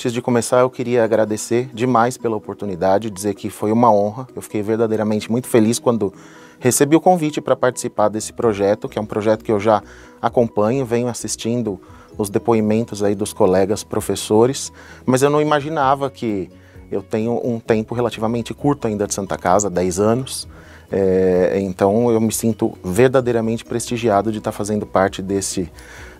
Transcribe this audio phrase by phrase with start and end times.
[0.00, 4.26] Antes de começar, eu queria agradecer demais pela oportunidade, dizer que foi uma honra.
[4.34, 6.10] Eu fiquei verdadeiramente muito feliz quando
[6.58, 9.82] recebi o convite para participar desse projeto, que é um projeto que eu já
[10.22, 11.78] acompanho, venho assistindo
[12.16, 14.72] os depoimentos aí dos colegas professores,
[15.04, 16.48] mas eu não imaginava que
[16.90, 20.48] eu tenho um tempo relativamente curto ainda de Santa Casa, 10 anos,
[20.90, 25.70] é, então eu me sinto verdadeiramente prestigiado de estar fazendo parte desse,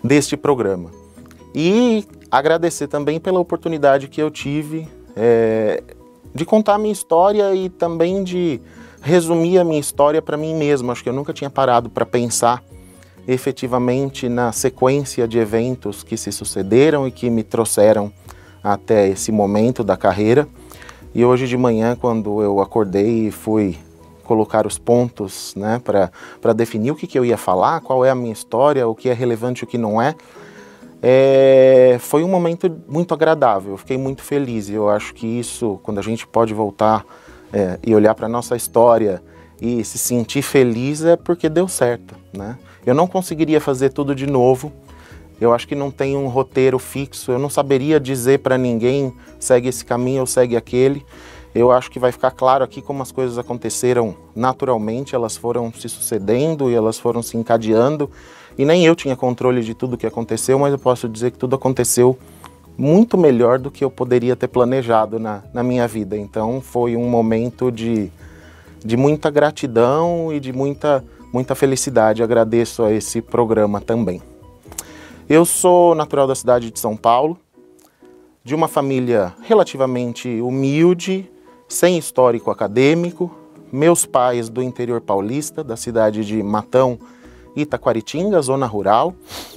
[0.03, 0.91] deste programa.
[1.55, 5.83] E agradecer também pela oportunidade que eu tive é,
[6.33, 8.61] de contar a minha história e também de
[9.01, 10.91] resumir a minha história para mim mesmo.
[10.91, 12.63] Acho que eu nunca tinha parado para pensar
[13.27, 18.11] efetivamente na sequência de eventos que se sucederam e que me trouxeram
[18.63, 20.47] até esse momento da carreira.
[21.13, 23.77] E hoje de manhã, quando eu acordei e fui
[24.23, 28.15] colocar os pontos né, para definir o que, que eu ia falar, qual é a
[28.15, 30.15] minha história, o que é relevante e o que não é,
[31.01, 34.69] é, foi um momento muito agradável, eu fiquei muito feliz.
[34.69, 37.03] Eu acho que isso, quando a gente pode voltar
[37.51, 39.21] é, e olhar para a nossa história
[39.59, 42.15] e se sentir feliz, é porque deu certo.
[42.31, 42.57] Né?
[42.85, 44.71] Eu não conseguiria fazer tudo de novo,
[45.39, 49.67] eu acho que não tem um roteiro fixo, eu não saberia dizer para ninguém segue
[49.67, 51.03] esse caminho ou segue aquele.
[51.53, 55.89] Eu acho que vai ficar claro aqui como as coisas aconteceram naturalmente, elas foram se
[55.89, 58.09] sucedendo e elas foram se encadeando.
[58.61, 61.55] E nem eu tinha controle de tudo que aconteceu, mas eu posso dizer que tudo
[61.55, 62.15] aconteceu
[62.77, 66.15] muito melhor do que eu poderia ter planejado na, na minha vida.
[66.15, 68.11] Então foi um momento de,
[68.85, 71.03] de muita gratidão e de muita,
[71.33, 72.21] muita felicidade.
[72.21, 74.21] Agradeço a esse programa também.
[75.27, 77.39] Eu sou natural da cidade de São Paulo,
[78.43, 81.27] de uma família relativamente humilde,
[81.67, 83.31] sem histórico acadêmico.
[83.71, 86.99] Meus pais do interior paulista, da cidade de Matão
[87.55, 89.13] Itaquaritinga, zona rural,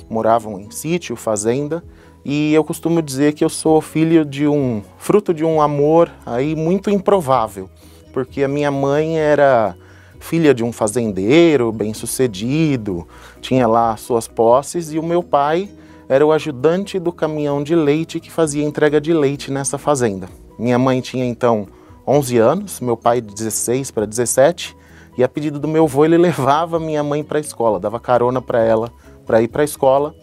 [0.09, 1.83] moravam em sítio, fazenda,
[2.25, 6.57] e eu costumo dizer que eu sou filho de um fruto de um amor aí
[6.57, 7.69] muito improvável,
[8.13, 9.77] porque a minha mãe era
[10.19, 13.07] filha de um fazendeiro bem-sucedido,
[13.43, 15.69] tinha lá suas posses e o meu pai
[16.09, 20.29] era o ajudante do caminhão de leite que fazia entrega de leite nessa fazenda.
[20.59, 21.67] Minha mãe tinha então
[22.07, 24.77] 11 anos, meu pai 16 para 17,
[25.17, 28.43] e a pedido do meu avô ele levava minha mãe para a escola, dava carona
[28.43, 28.91] para ela
[29.27, 30.15] para ir para a escola.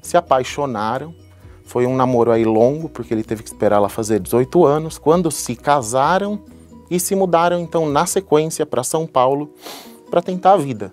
[0.00, 1.14] Se apaixonaram,
[1.64, 4.96] foi um namoro aí longo, porque ele teve que esperar ela fazer 18 anos.
[4.96, 6.40] Quando se casaram,
[6.90, 9.52] e se mudaram então na sequência para São Paulo
[10.10, 10.92] para tentar a vida.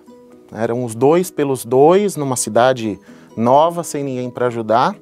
[0.52, 2.98] Eram os dois pelos dois, numa cidade
[3.36, 4.94] nova, sem ninguém para ajudar.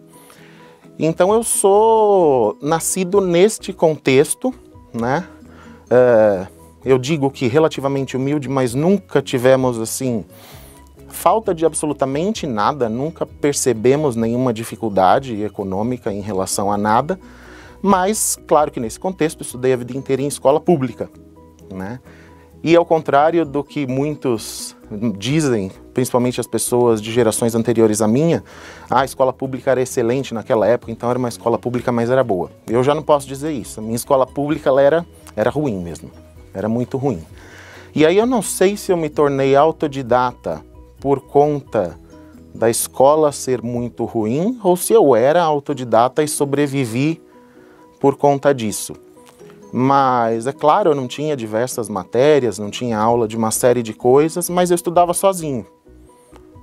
[0.98, 4.54] Então eu sou nascido neste contexto,
[4.92, 5.26] né?
[5.90, 6.46] É,
[6.84, 10.24] eu digo que relativamente humilde, mas nunca tivemos assim
[11.14, 17.18] falta de absolutamente nada, nunca percebemos nenhuma dificuldade econômica em relação a nada.
[17.80, 21.08] Mas, claro que nesse contexto, estudei a vida inteira em escola pública,
[21.72, 22.00] né?
[22.62, 24.74] E ao contrário do que muitos
[25.18, 28.42] dizem, principalmente as pessoas de gerações anteriores à minha,
[28.88, 32.50] a escola pública era excelente naquela época, então era uma escola pública, mas era boa.
[32.66, 33.80] Eu já não posso dizer isso.
[33.80, 35.06] A minha escola pública era,
[35.36, 36.10] era ruim mesmo.
[36.54, 37.22] Era muito ruim.
[37.94, 40.64] E aí eu não sei se eu me tornei autodidata
[41.00, 41.98] por conta
[42.54, 47.20] da escola ser muito ruim ou se eu era autodidata e sobrevivi
[48.00, 48.94] por conta disso.
[49.72, 53.92] Mas é claro, eu não tinha diversas matérias, não tinha aula de uma série de
[53.92, 55.66] coisas, mas eu estudava sozinho.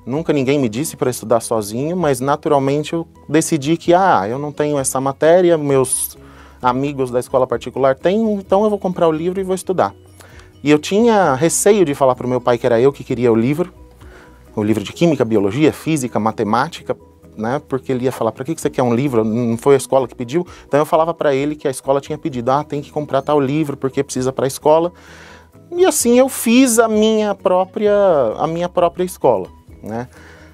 [0.05, 4.51] Nunca ninguém me disse para estudar sozinho, mas naturalmente eu decidi que ah, eu não
[4.51, 6.17] tenho essa matéria, meus
[6.61, 9.93] amigos da escola particular têm, então eu vou comprar o livro e vou estudar.
[10.63, 13.31] E eu tinha receio de falar para o meu pai que era eu que queria
[13.31, 13.73] o livro,
[14.55, 16.95] o livro de química, biologia, física, matemática,
[17.37, 17.61] né?
[17.67, 19.23] Porque ele ia falar: para que você quer um livro?
[19.23, 20.45] Não foi a escola que pediu?
[20.67, 23.39] Então eu falava para ele que a escola tinha pedido: ah, tem que comprar tal
[23.39, 24.91] livro porque precisa para a escola.
[25.71, 27.93] E assim eu fiz a minha própria,
[28.37, 29.47] a minha própria escola,
[29.81, 30.07] né?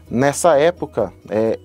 [0.10, 1.60] Nessa época, é,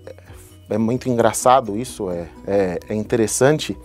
[0.69, 3.77] é muito engraçado isso, é, é, é interessante.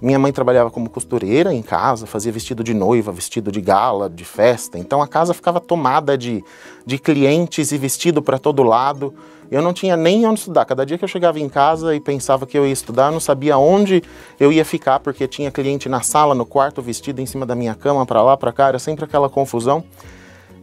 [0.00, 4.24] Minha mãe trabalhava como costureira em casa, fazia vestido de noiva, vestido de gala, de
[4.26, 4.78] festa.
[4.78, 6.44] Então a casa ficava tomada de,
[6.84, 9.14] de clientes e vestido para todo lado.
[9.50, 10.66] Eu não tinha nem onde estudar.
[10.66, 13.20] Cada dia que eu chegava em casa e pensava que eu ia estudar, eu não
[13.20, 14.02] sabia onde
[14.38, 17.74] eu ia ficar, porque tinha cliente na sala, no quarto, vestido em cima da minha
[17.74, 19.82] cama, para lá, para cá, era sempre aquela confusão.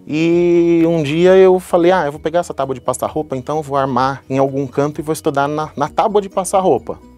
[0.06, 3.58] E um dia eu falei: ah, eu vou pegar essa tábua de passar roupa, então
[3.58, 7.13] eu vou armar em algum canto e vou estudar na, na tábua de passar roupa.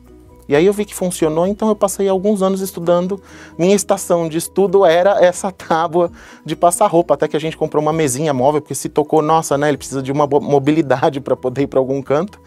[0.47, 3.21] E aí eu vi que funcionou, então eu passei alguns anos estudando.
[3.57, 6.11] Minha estação de estudo era essa tábua
[6.45, 9.57] de passar roupa, até que a gente comprou uma mesinha móvel, porque se tocou, nossa,
[9.57, 12.39] né, ele precisa de uma mobilidade para poder ir para algum canto.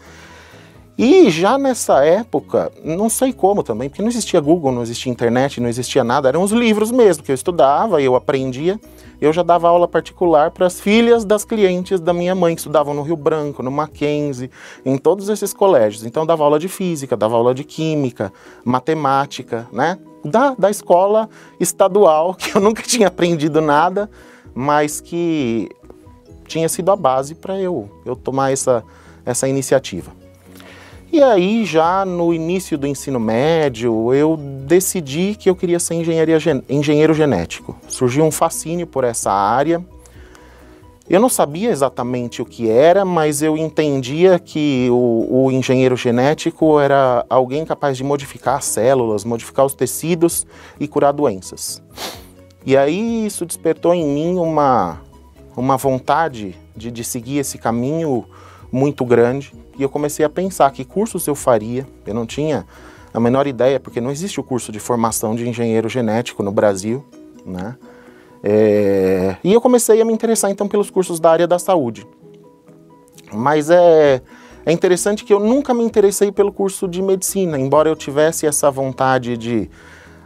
[0.97, 5.61] E já nessa época, não sei como também, porque não existia Google, não existia internet,
[5.61, 8.77] não existia nada, eram os livros mesmo que eu estudava, eu aprendia.
[9.21, 12.93] Eu já dava aula particular para as filhas das clientes da minha mãe, que estudavam
[12.93, 14.49] no Rio Branco, no Mackenzie,
[14.85, 16.05] em todos esses colégios.
[16.05, 18.31] Então dava aula de física, dava aula de química,
[18.63, 19.97] matemática, né?
[20.23, 21.29] Da, da escola
[21.59, 24.09] estadual, que eu nunca tinha aprendido nada,
[24.53, 25.69] mas que
[26.47, 28.83] tinha sido a base para eu, eu tomar essa,
[29.25, 30.11] essa iniciativa.
[31.11, 36.37] E aí, já no início do ensino médio, eu decidi que eu queria ser engenharia,
[36.69, 37.75] engenheiro genético.
[37.87, 39.83] Surgiu um fascínio por essa área.
[41.09, 46.79] Eu não sabia exatamente o que era, mas eu entendia que o, o engenheiro genético
[46.79, 50.45] era alguém capaz de modificar as células, modificar os tecidos
[50.79, 51.81] e curar doenças.
[52.63, 55.01] E aí isso despertou em mim uma,
[55.57, 58.25] uma vontade de, de seguir esse caminho
[58.71, 61.87] muito grande e eu comecei a pensar que cursos eu faria.
[62.05, 62.67] Eu não tinha
[63.13, 67.03] a menor ideia, porque não existe o curso de formação de engenheiro genético no Brasil,
[67.45, 67.77] né?
[68.43, 69.37] É...
[69.41, 72.05] E eu comecei a me interessar então pelos cursos da área da saúde.
[73.31, 74.21] Mas é,
[74.65, 78.69] é interessante que eu nunca me interessei pelo curso de medicina, embora eu tivesse essa
[78.69, 79.69] vontade de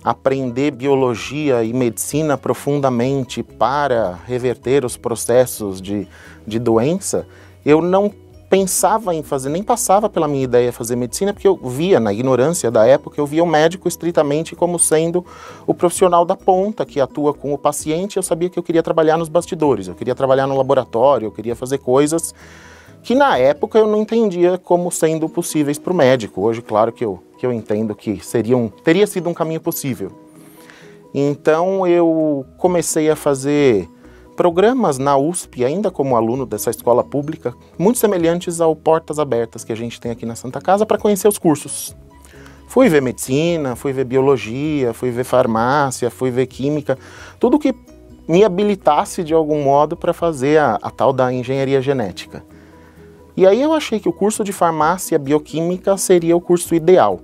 [0.03, 6.07] aprender biologia e medicina profundamente para reverter os processos de,
[6.45, 7.27] de doença,
[7.65, 8.11] eu não
[8.53, 12.69] pensava em fazer, nem passava pela minha ideia fazer medicina, porque eu via, na ignorância
[12.69, 15.25] da época, eu via o médico estritamente como sendo
[15.65, 18.15] o profissional da ponta que atua com o paciente.
[18.17, 21.55] Eu sabia que eu queria trabalhar nos bastidores, eu queria trabalhar no laboratório, eu queria
[21.55, 22.31] fazer coisas
[23.01, 26.44] que na época eu não entendia como sendo possíveis para o médico.
[26.44, 30.11] Hoje, claro que eu, que eu entendo que seria um, teria sido um caminho possível.
[31.11, 33.89] Então eu comecei a fazer
[34.35, 39.71] programas na USP, ainda como aluno dessa escola pública, muito semelhantes ao Portas Abertas que
[39.71, 41.95] a gente tem aqui na Santa Casa para conhecer os cursos.
[42.68, 46.97] Fui ver medicina, fui ver biologia, fui ver farmácia, fui ver química,
[47.39, 47.75] tudo que
[48.27, 52.44] me habilitasse de algum modo para fazer a, a tal da engenharia genética.
[53.36, 57.19] E aí eu achei que o curso de farmácia bioquímica seria o curso ideal.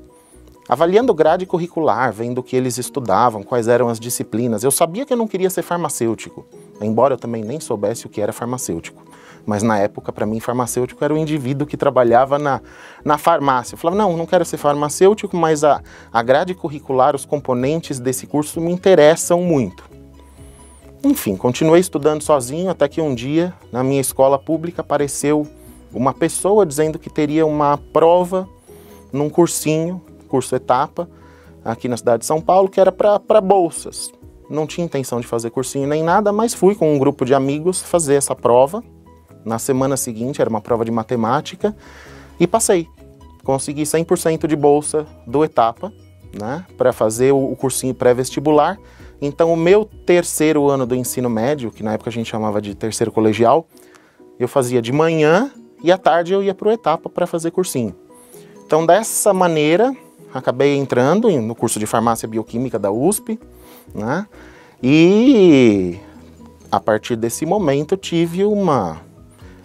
[0.70, 5.12] Avaliando grade curricular, vendo o que eles estudavam, quais eram as disciplinas, eu sabia que
[5.12, 6.46] eu não queria ser farmacêutico,
[6.80, 9.02] embora eu também nem soubesse o que era farmacêutico.
[9.48, 12.62] Mas na época, para mim, farmacêutico era o indivíduo que trabalhava na,
[13.04, 13.74] na farmácia.
[13.74, 15.82] Eu falava, não, não quero ser farmacêutico, mas a,
[16.14, 19.84] a grade curricular, os componentes desse curso me interessam muito.
[21.04, 25.48] Enfim, continuei estudando sozinho até que um dia, na minha escola pública, apareceu
[25.92, 28.48] uma pessoa dizendo que teria uma prova
[29.12, 30.00] num cursinho
[30.30, 31.10] curso etapa
[31.64, 34.12] aqui na cidade de São Paulo, que era para bolsas.
[34.50, 37.82] Não tinha intenção de fazer cursinho nem nada, mas fui com um grupo de amigos
[37.82, 38.84] fazer essa prova.
[39.46, 41.76] Na semana seguinte, era uma prova de matemática,
[42.40, 42.88] e passei.
[43.44, 45.92] Consegui 100% de bolsa do etapa,
[46.40, 48.80] né, para fazer o, o cursinho pré-vestibular.
[49.22, 52.74] Então, o meu terceiro ano do ensino médio, que na época a gente chamava de
[52.74, 53.68] terceiro colegial,
[54.40, 55.52] eu fazia de manhã
[55.84, 57.94] e à tarde eu ia para o etapa para fazer cursinho.
[58.66, 59.94] Então, dessa maneira,
[60.34, 63.40] acabei entrando no curso de farmácia bioquímica da USP,
[63.94, 64.28] né?
[64.82, 66.00] E
[66.72, 69.02] a partir desse momento tive uma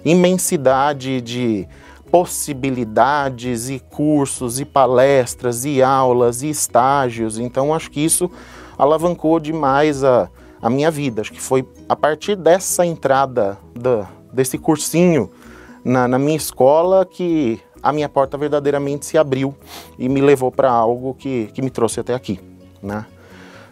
[0.05, 1.69] imensidade de
[2.11, 7.39] possibilidades e cursos e palestras e aulas e estágios.
[7.39, 8.31] Então acho que isso
[8.79, 10.29] alavancou demais a,
[10.61, 11.23] a minha vida.
[11.23, 15.31] Acho que foi a partir dessa entrada da, desse cursinho
[15.85, 19.55] na, na minha escola que a minha porta verdadeiramente se abriu
[19.99, 22.41] e me levou para algo que, que me trouxe até aqui,
[22.83, 23.05] né?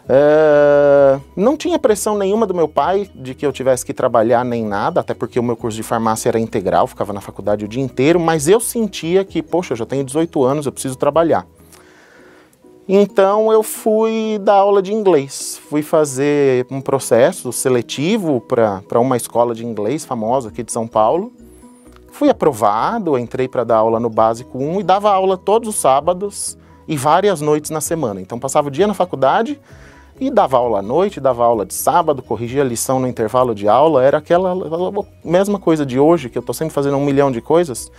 [0.07, 4.63] É, não tinha pressão nenhuma do meu pai de que eu tivesse que trabalhar nem
[4.63, 7.81] nada, até porque o meu curso de farmácia era integral, ficava na faculdade o dia
[7.81, 11.47] inteiro, mas eu sentia que, poxa, eu já tenho 18 anos, eu preciso trabalhar.
[12.87, 19.55] Então eu fui dar aula de inglês, fui fazer um processo seletivo para uma escola
[19.55, 21.31] de inglês famosa aqui de São Paulo,
[22.13, 26.55] Fui aprovado, entrei para dar aula no Básico 1 e dava aula todos os sábados
[26.87, 28.21] e várias noites na semana.
[28.21, 29.59] Então passava o dia na faculdade
[30.19, 33.67] e dava aula à noite, dava aula de sábado, corrigia a lição no intervalo de
[33.67, 34.03] aula.
[34.03, 34.53] Era aquela
[35.25, 37.91] mesma coisa de hoje, que eu estou sempre fazendo um milhão de coisas.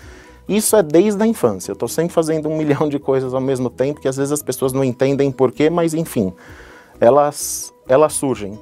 [0.48, 1.72] Isso é desde a infância.
[1.72, 4.44] Eu estou sempre fazendo um milhão de coisas ao mesmo tempo, que às vezes as
[4.44, 6.32] pessoas não entendem porquê, mas enfim,
[7.00, 8.56] elas, elas surgem.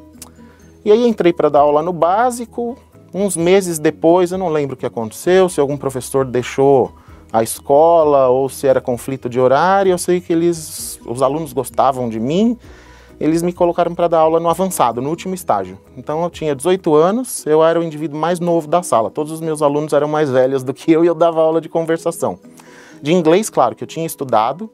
[0.83, 2.75] E aí entrei para dar aula no básico,
[3.15, 6.93] Uns meses depois, eu não lembro o que aconteceu, se algum professor deixou
[7.33, 9.91] a escola ou se era conflito de horário.
[9.91, 12.59] Eu sei que eles, os alunos gostavam de mim,
[13.21, 15.79] eles me colocaram para dar aula no avançado, no último estágio.
[15.97, 19.11] Então eu tinha 18 anos, eu era o indivíduo mais novo da sala.
[19.11, 21.69] Todos os meus alunos eram mais velhos do que eu e eu dava aula de
[21.69, 22.39] conversação.
[23.01, 24.71] De inglês, claro, que eu tinha estudado,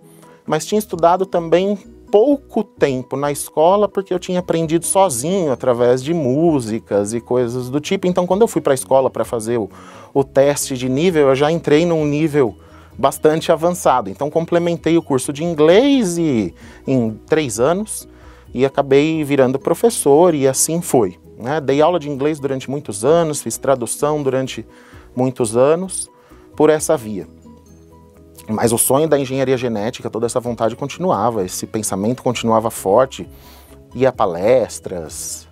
[0.47, 1.79] mas tinha estudado também
[2.11, 7.81] pouco tempo na escola porque eu tinha aprendido sozinho através de músicas e coisas do
[7.81, 8.07] tipo.
[8.07, 9.69] Então, quando eu fui para a escola para fazer o,
[10.13, 12.57] o teste de nível, eu já entrei num nível
[12.97, 14.11] bastante avançado.
[14.11, 16.55] Então, complementei o curso de inglês e,
[16.87, 18.09] em três anos
[18.53, 21.19] e acabei virando professor e assim foi.
[21.39, 21.61] Né?
[21.61, 24.67] Dei aula de inglês durante muitos anos, fiz tradução durante
[25.15, 26.11] muitos anos
[26.57, 27.29] por essa via.
[28.49, 33.29] Mas o sonho da engenharia genética, toda essa vontade continuava, esse pensamento continuava forte.
[33.95, 35.47] Ia palestras,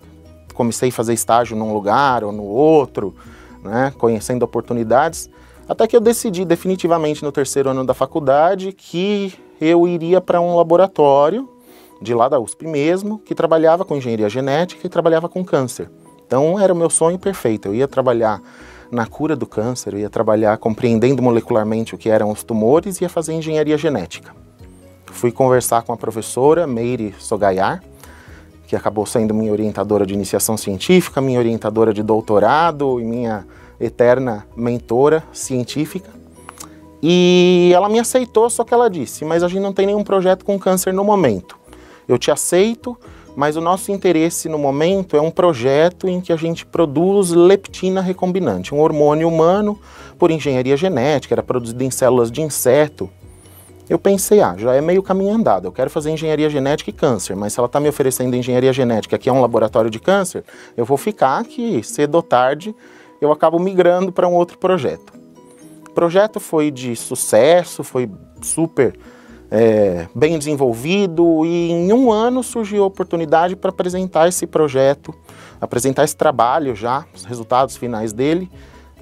[0.55, 3.15] comecei a fazer estágio num lugar ou no outro,
[3.63, 5.29] né, conhecendo oportunidades,
[5.69, 10.55] até que eu decidi definitivamente no terceiro ano da faculdade que eu iria para um
[10.55, 11.49] laboratório
[12.01, 15.91] de lá da USP mesmo, que trabalhava com engenharia genética e trabalhava com câncer.
[16.27, 17.69] Então era o meu sonho perfeito.
[17.69, 18.41] Eu ia trabalhar
[18.91, 23.05] na cura do câncer, eu ia trabalhar compreendendo molecularmente o que eram os tumores e
[23.05, 24.35] ia fazer engenharia genética.
[25.07, 27.83] Fui conversar com a professora Meire Sogayar,
[28.67, 33.47] que acabou sendo minha orientadora de iniciação científica, minha orientadora de doutorado e minha
[33.81, 36.11] eterna mentora científica.
[37.03, 40.45] E ela me aceitou, só que ela disse: Mas a gente não tem nenhum projeto
[40.45, 41.57] com câncer no momento.
[42.09, 42.97] Eu te aceito,
[43.37, 48.01] mas o nosso interesse no momento é um projeto em que a gente produz leptina
[48.01, 49.79] recombinante, um hormônio humano
[50.19, 53.11] por engenharia genética, era produzido em células de inseto.
[53.91, 57.37] Eu pensei, ah, já é meio caminho andado, eu quero fazer engenharia genética e câncer,
[57.37, 60.43] mas se ela está me oferecendo engenharia genética, que é um laboratório de câncer,
[60.75, 62.75] eu vou ficar aqui, cedo ou tarde,
[63.21, 65.13] eu acabo migrando para um outro projeto.
[65.87, 68.99] O projeto foi de sucesso, foi super
[69.51, 75.15] é, bem desenvolvido e em um ano surgiu a oportunidade para apresentar esse projeto,
[75.61, 78.51] apresentar esse trabalho já, os resultados finais dele,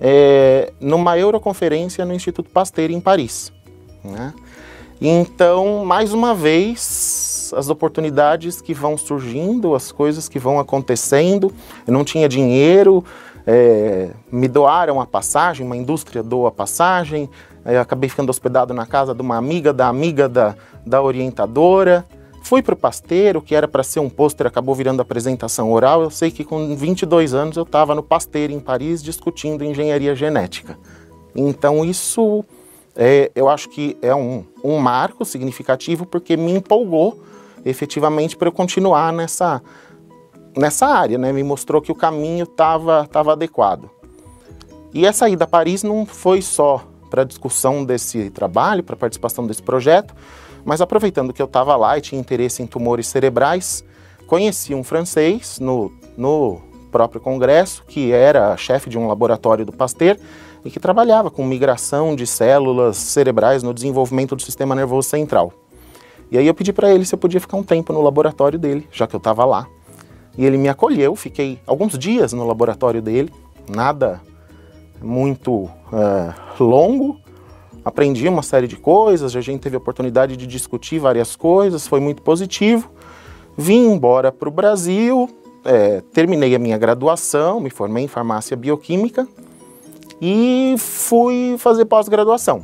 [0.01, 3.53] é, numa Euroconferência no Instituto Pasteur em Paris.
[4.03, 4.35] Né?
[5.01, 11.53] Então, mais uma vez, as oportunidades que vão surgindo, as coisas que vão acontecendo,
[11.87, 13.05] eu não tinha dinheiro,
[13.47, 17.29] é, me doaram a passagem, uma indústria doa a passagem,
[17.65, 20.55] eu acabei ficando hospedado na casa de uma amiga da amiga da,
[20.85, 22.05] da orientadora.
[22.43, 26.03] Fui para o pasteiro, que era para ser um pôster, acabou virando apresentação oral.
[26.03, 30.79] Eu sei que com 22 anos eu estava no pasteiro em Paris discutindo engenharia genética.
[31.35, 32.45] Então isso
[32.95, 37.23] é, eu acho que é um, um marco significativo porque me empolgou
[37.65, 39.63] efetivamente para eu continuar nessa,
[40.55, 41.33] nessa área, né?
[41.33, 43.91] Me mostrou que o caminho estava tava adequado.
[44.93, 48.99] E essa ida a Paris não foi só para a discussão desse trabalho, para a
[48.99, 50.13] participação desse projeto,
[50.65, 53.85] mas aproveitando que eu estava lá e tinha interesse em tumores cerebrais,
[54.27, 60.17] conheci um francês no, no próprio congresso, que era chefe de um laboratório do Pasteur
[60.65, 65.53] e que trabalhava com migração de células cerebrais no desenvolvimento do sistema nervoso central.
[66.33, 68.89] E aí eu pedi para ele se eu podia ficar um tempo no laboratório dele,
[68.91, 69.69] já que eu estava lá.
[70.37, 73.33] E ele me acolheu, fiquei alguns dias no laboratório dele,
[73.69, 74.21] nada
[75.05, 77.21] muito uh, longo,
[77.85, 82.01] aprendi uma série de coisas, a gente teve a oportunidade de discutir várias coisas, foi
[82.01, 82.91] muito positivo.
[83.57, 85.29] Vim embora para o Brasil,
[85.65, 89.27] é, terminei a minha graduação, me formei em farmácia bioquímica
[90.21, 92.63] e fui fazer pós-graduação.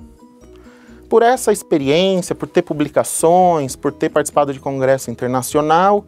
[1.08, 6.04] Por essa experiência, por ter publicações, por ter participado de congresso internacional,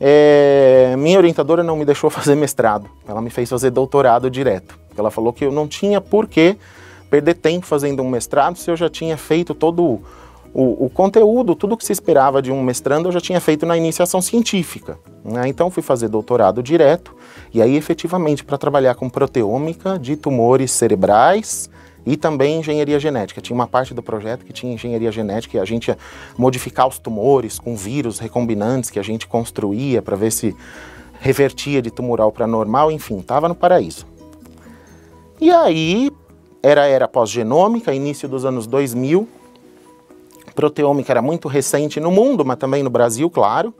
[0.00, 4.79] é, minha orientadora não me deixou fazer mestrado, ela me fez fazer doutorado direto.
[4.96, 6.56] Ela falou que eu não tinha por que
[7.10, 10.02] perder tempo fazendo um mestrado se eu já tinha feito todo o,
[10.54, 13.76] o, o conteúdo, tudo que se esperava de um mestrando eu já tinha feito na
[13.76, 14.98] iniciação científica.
[15.24, 15.48] Né?
[15.48, 17.14] Então fui fazer doutorado direto
[17.52, 21.68] e aí efetivamente para trabalhar com proteômica de tumores cerebrais
[22.06, 23.40] e também engenharia genética.
[23.40, 25.98] Tinha uma parte do projeto que tinha engenharia genética e a gente ia
[26.36, 30.56] modificar os tumores com vírus recombinantes que a gente construía para ver se
[31.20, 34.06] revertia de tumoral para normal, enfim, estava no paraíso.
[35.40, 36.10] E aí,
[36.62, 39.26] era era pós-genômica, início dos anos 2000.
[40.54, 43.74] Proteômica era muito recente no mundo, mas também no Brasil, claro.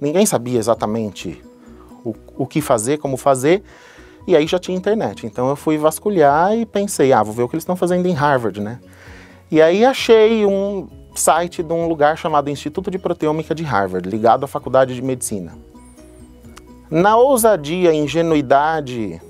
[0.00, 1.42] Ninguém sabia exatamente
[2.04, 3.62] o, o que fazer, como fazer.
[4.26, 5.26] E aí já tinha internet.
[5.26, 8.12] Então eu fui vasculhar e pensei, ah, vou ver o que eles estão fazendo em
[8.12, 8.80] Harvard, né?
[9.50, 14.44] E aí achei um site de um lugar chamado Instituto de Proteômica de Harvard, ligado
[14.44, 15.56] à Faculdade de Medicina.
[16.90, 19.20] Na ousadia e ingenuidade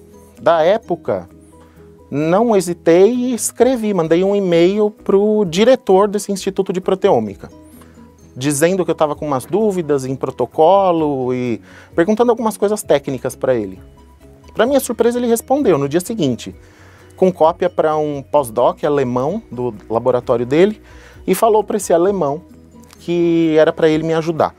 [0.40, 1.28] da época,
[2.10, 7.50] não hesitei e escrevi, mandei um e-mail para o diretor desse Instituto de Proteômica,
[8.36, 11.60] dizendo que eu estava com umas dúvidas em protocolo e
[11.94, 13.78] perguntando algumas coisas técnicas para ele.
[14.54, 16.54] Para minha surpresa, ele respondeu no dia seguinte.
[17.16, 20.80] com cópia para um pós-doc alemão do laboratório dele
[21.26, 22.42] e falou para esse alemão
[23.00, 24.54] que era para ele me ajudar.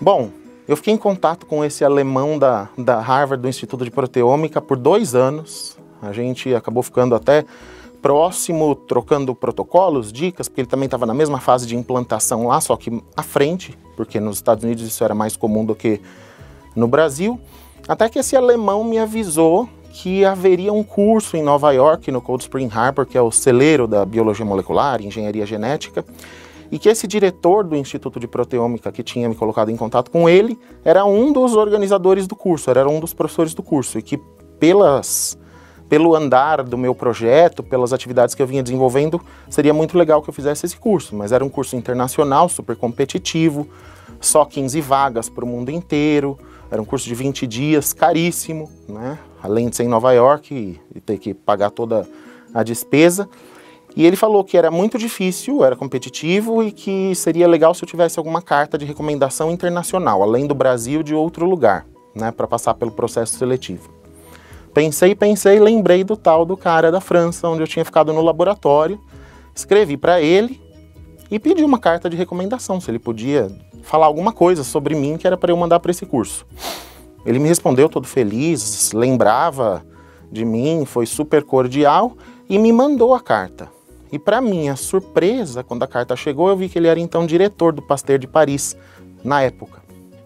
[0.00, 0.30] Bom,
[0.68, 4.76] eu fiquei em contato com esse alemão da, da Harvard, do Instituto de Proteômica, por
[4.76, 5.78] dois anos.
[6.00, 7.44] A gente acabou ficando até
[8.00, 12.76] próximo, trocando protocolos, dicas, porque ele também estava na mesma fase de implantação lá, só
[12.76, 16.00] que à frente, porque nos Estados Unidos isso era mais comum do que
[16.76, 17.40] no Brasil.
[17.88, 22.42] Até que esse alemão me avisou que haveria um curso em Nova York, no Cold
[22.42, 26.04] Spring Harbor, que é o celeiro da biologia molecular, engenharia genética,
[26.70, 30.28] e que esse diretor do Instituto de Proteômica que tinha me colocado em contato com
[30.28, 34.18] ele era um dos organizadores do curso, era um dos professores do curso, e que
[34.60, 35.38] pelas
[35.88, 40.28] pelo andar do meu projeto, pelas atividades que eu vinha desenvolvendo, seria muito legal que
[40.28, 43.66] eu fizesse esse curso, mas era um curso internacional, super competitivo,
[44.20, 46.38] só 15 vagas para o mundo inteiro,
[46.70, 49.18] era um curso de 20 dias, caríssimo, né?
[49.42, 52.06] além de ser em Nova York e, ter que pagar toda
[52.52, 53.28] a despesa.
[53.96, 57.88] E ele falou que era muito difícil, era competitivo e que seria legal se eu
[57.88, 62.74] tivesse alguma carta de recomendação internacional, além do Brasil, de outro lugar, né, para passar
[62.74, 63.97] pelo processo seletivo.
[64.72, 69.00] Pensei, pensei, lembrei do tal do cara da França, onde eu tinha ficado no laboratório,
[69.54, 70.60] escrevi para ele
[71.30, 73.50] e pedi uma carta de recomendação, se ele podia
[73.82, 76.46] falar alguma coisa sobre mim que era para eu mandar para esse curso.
[77.24, 79.84] Ele me respondeu todo feliz, lembrava
[80.30, 82.16] de mim, foi super cordial
[82.48, 83.68] e me mandou a carta.
[84.10, 87.72] E para minha surpresa, quando a carta chegou, eu vi que ele era então diretor
[87.72, 88.76] do Pasteur de Paris,
[89.22, 89.82] na época.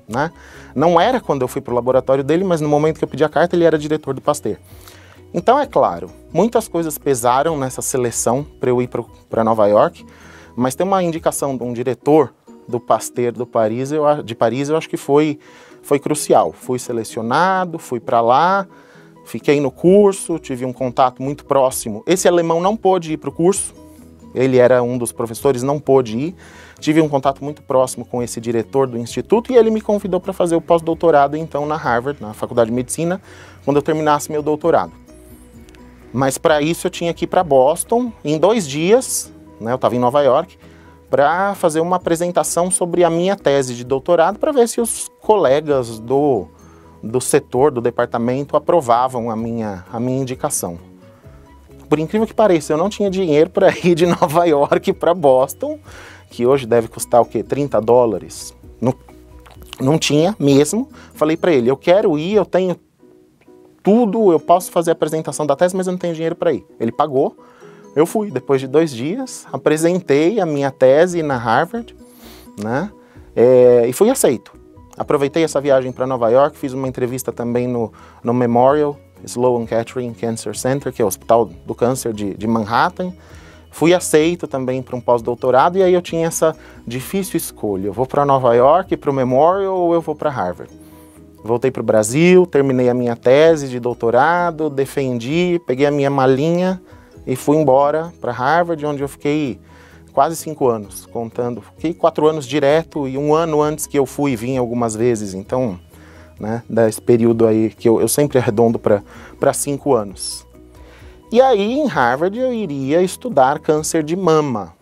[0.09, 0.30] Né?
[0.75, 3.25] Não era quando eu fui para o laboratório dele, mas no momento que eu pedi
[3.25, 4.56] a carta, ele era diretor do Pasteur.
[5.34, 8.91] Então, é claro, muitas coisas pesaram nessa seleção para eu ir
[9.30, 10.04] para Nova York,
[10.54, 12.34] mas tem uma indicação de um diretor
[12.69, 15.38] do Pasteur do Paris, eu, de Paris, eu acho que foi,
[15.82, 16.52] foi crucial.
[16.52, 18.69] Fui selecionado, fui para lá,
[19.25, 22.02] Fiquei no curso, tive um contato muito próximo.
[22.06, 23.75] Esse alemão não pôde ir para o curso,
[24.34, 26.34] ele era um dos professores, não pôde ir.
[26.82, 30.32] Tive um contato muito próximo com esse diretor do instituto e ele me convidou para
[30.32, 33.23] fazer o pós-doutorado então na Harvard, na Faculdade de Medicina,
[33.64, 34.90] quando eu terminasse meu doutorado.
[36.12, 39.95] Mas para isso eu tinha que ir para Boston em dois dias, né, eu estava
[39.95, 40.58] em Nova York,
[41.08, 46.00] para fazer uma apresentação sobre a minha tese de doutorado para ver se os colegas
[46.00, 46.49] do
[47.00, 50.78] do setor, do departamento, aprovavam a minha, a minha indicação.
[51.88, 55.78] Por incrível que pareça, eu não tinha dinheiro para ir de Nova York para Boston,
[56.32, 57.42] que hoje deve custar o quê?
[57.42, 58.54] 30 dólares.
[58.80, 58.95] Não,
[59.78, 60.88] não tinha mesmo.
[61.12, 62.75] Falei para ele, eu quero ir, eu tenho
[63.82, 66.64] tudo, eu posso fazer a apresentação da tese, mas eu não tenho dinheiro para ir.
[66.80, 67.36] Ele pagou,
[67.95, 68.30] eu fui.
[68.30, 71.95] Depois de dois dias, apresentei a minha tese na Harvard,
[72.58, 72.90] né?
[73.36, 74.52] É, e fui aceito.
[74.97, 77.92] Aproveitei essa viagem para Nova York, fiz uma entrevista também no,
[78.25, 83.12] no Memorial Sloan Kettering Cancer Center, que é o Hospital do Câncer de, de Manhattan.
[83.73, 86.54] Fui aceito também para um pós-doutorado e aí eu tinha essa
[86.87, 87.87] difícil escolha.
[87.87, 90.71] Eu vou para Nova York, para o Memorial ou eu vou para Harvard?
[91.43, 96.80] Voltei para o Brasil, terminei a minha tese de doutorado, defendi, peguei a minha malinha
[97.26, 99.58] e fui embora para Harvard, onde eu fiquei
[100.13, 101.63] quase cinco anos, contando.
[101.63, 105.32] Fiquei quatro anos direto e um ano antes que eu fui e vim algumas vezes.
[105.32, 105.80] Então,
[106.39, 110.47] né, desse período aí que eu, eu sempre arredondo para cinco anos.
[111.32, 114.75] E aí, em Harvard, eu iria estudar câncer de mama,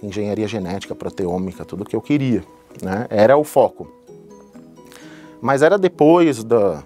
[0.00, 2.44] engenharia genética, proteômica, tudo que eu queria.
[2.80, 3.08] Né?
[3.10, 3.90] Era o foco.
[5.42, 6.84] Mas era depois da,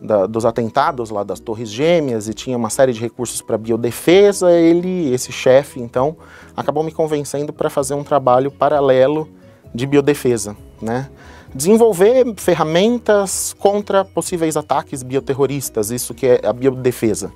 [0.00, 4.52] da, dos atentados lá das Torres Gêmeas e tinha uma série de recursos para biodefesa,
[4.52, 6.16] ele, esse chefe, então,
[6.56, 9.28] acabou me convencendo para fazer um trabalho paralelo
[9.74, 11.10] de biodefesa, né?
[11.52, 17.32] Desenvolver ferramentas contra possíveis ataques bioterroristas, isso que é a biodefesa.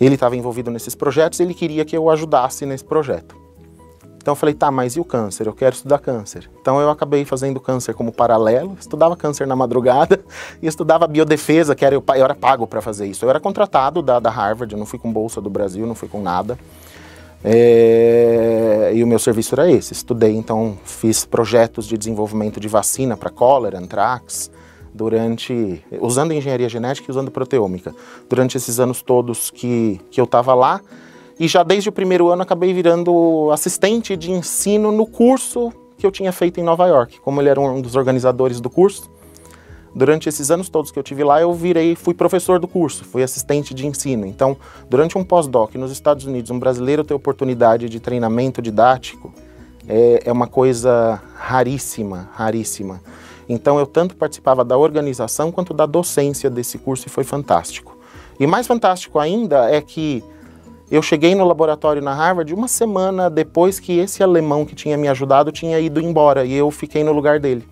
[0.00, 3.44] Ele estava envolvido nesses projetos, ele queria que eu ajudasse nesse projeto.
[4.24, 5.46] Então eu falei, tá, mas e o câncer?
[5.46, 6.50] Eu quero estudar câncer.
[6.58, 10.18] Então eu acabei fazendo câncer como paralelo, estudava câncer na madrugada
[10.62, 13.22] e estudava biodefesa, que era, eu, eu era pago para fazer isso.
[13.22, 16.08] Eu era contratado da, da Harvard, eu não fui com bolsa do Brasil, não fui
[16.08, 16.58] com nada.
[17.44, 19.92] É, e o meu serviço era esse.
[19.92, 24.50] Estudei, então fiz projetos de desenvolvimento de vacina para cólera, antrax,
[24.94, 27.92] durante usando engenharia genética e usando proteômica.
[28.30, 30.80] Durante esses anos todos que, que eu estava lá,
[31.38, 36.12] e já desde o primeiro ano acabei virando assistente de ensino no curso que eu
[36.12, 37.20] tinha feito em Nova York.
[37.20, 39.10] Como ele era um dos organizadores do curso,
[39.92, 43.22] durante esses anos todos que eu tive lá, eu virei, fui professor do curso, fui
[43.22, 44.26] assistente de ensino.
[44.26, 44.56] Então,
[44.88, 49.32] durante um pós-doc nos Estados Unidos, um brasileiro ter oportunidade de treinamento didático
[49.88, 53.00] é, é uma coisa raríssima, raríssima.
[53.48, 57.96] Então, eu tanto participava da organização quanto da docência desse curso e foi fantástico.
[58.38, 60.24] E mais fantástico ainda é que
[60.90, 65.08] eu cheguei no laboratório na Harvard uma semana depois que esse alemão que tinha me
[65.08, 67.66] ajudado tinha ido embora e eu fiquei no lugar dele.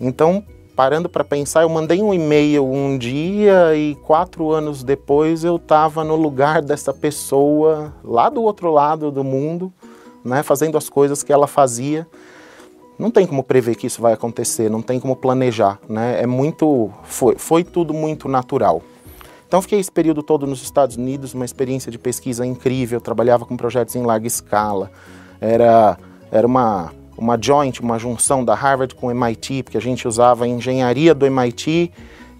[0.00, 5.56] Então, parando para pensar, eu mandei um e-mail um dia e quatro anos depois eu
[5.56, 9.72] estava no lugar dessa pessoa lá do outro lado do mundo,
[10.24, 12.08] né, fazendo as coisas que ela fazia.
[13.00, 16.20] Não tem como prever que isso vai acontecer, não tem como planejar, né?
[16.20, 18.82] É muito, foi, foi tudo muito natural.
[19.48, 23.56] Então fiquei esse período todo nos Estados Unidos, uma experiência de pesquisa incrível, trabalhava com
[23.56, 24.92] projetos em larga escala.
[25.40, 25.98] Era,
[26.30, 30.44] era uma, uma joint, uma junção da Harvard com o MIT, porque a gente usava
[30.44, 31.90] a engenharia do MIT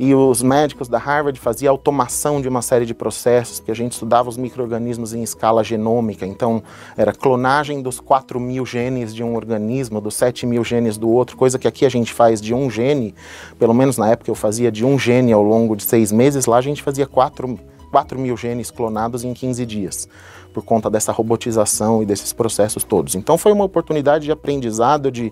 [0.02, 3.92] e os médicos da Harvard faziam automação de uma série de processos, que a gente
[3.92, 6.62] estudava os micro-organismos em escala genômica, então
[6.96, 11.36] era clonagem dos 4 mil genes de um organismo, dos 7 mil genes do outro,
[11.36, 13.14] coisa que aqui a gente faz de um gene,
[13.58, 16.56] pelo menos na época eu fazia de um gene ao longo de seis meses, lá
[16.56, 17.60] a gente fazia 4,
[17.90, 20.08] 4 mil genes clonados em 15 dias,
[20.54, 23.14] por conta dessa robotização e desses processos todos.
[23.14, 25.30] Então foi uma oportunidade de aprendizado, de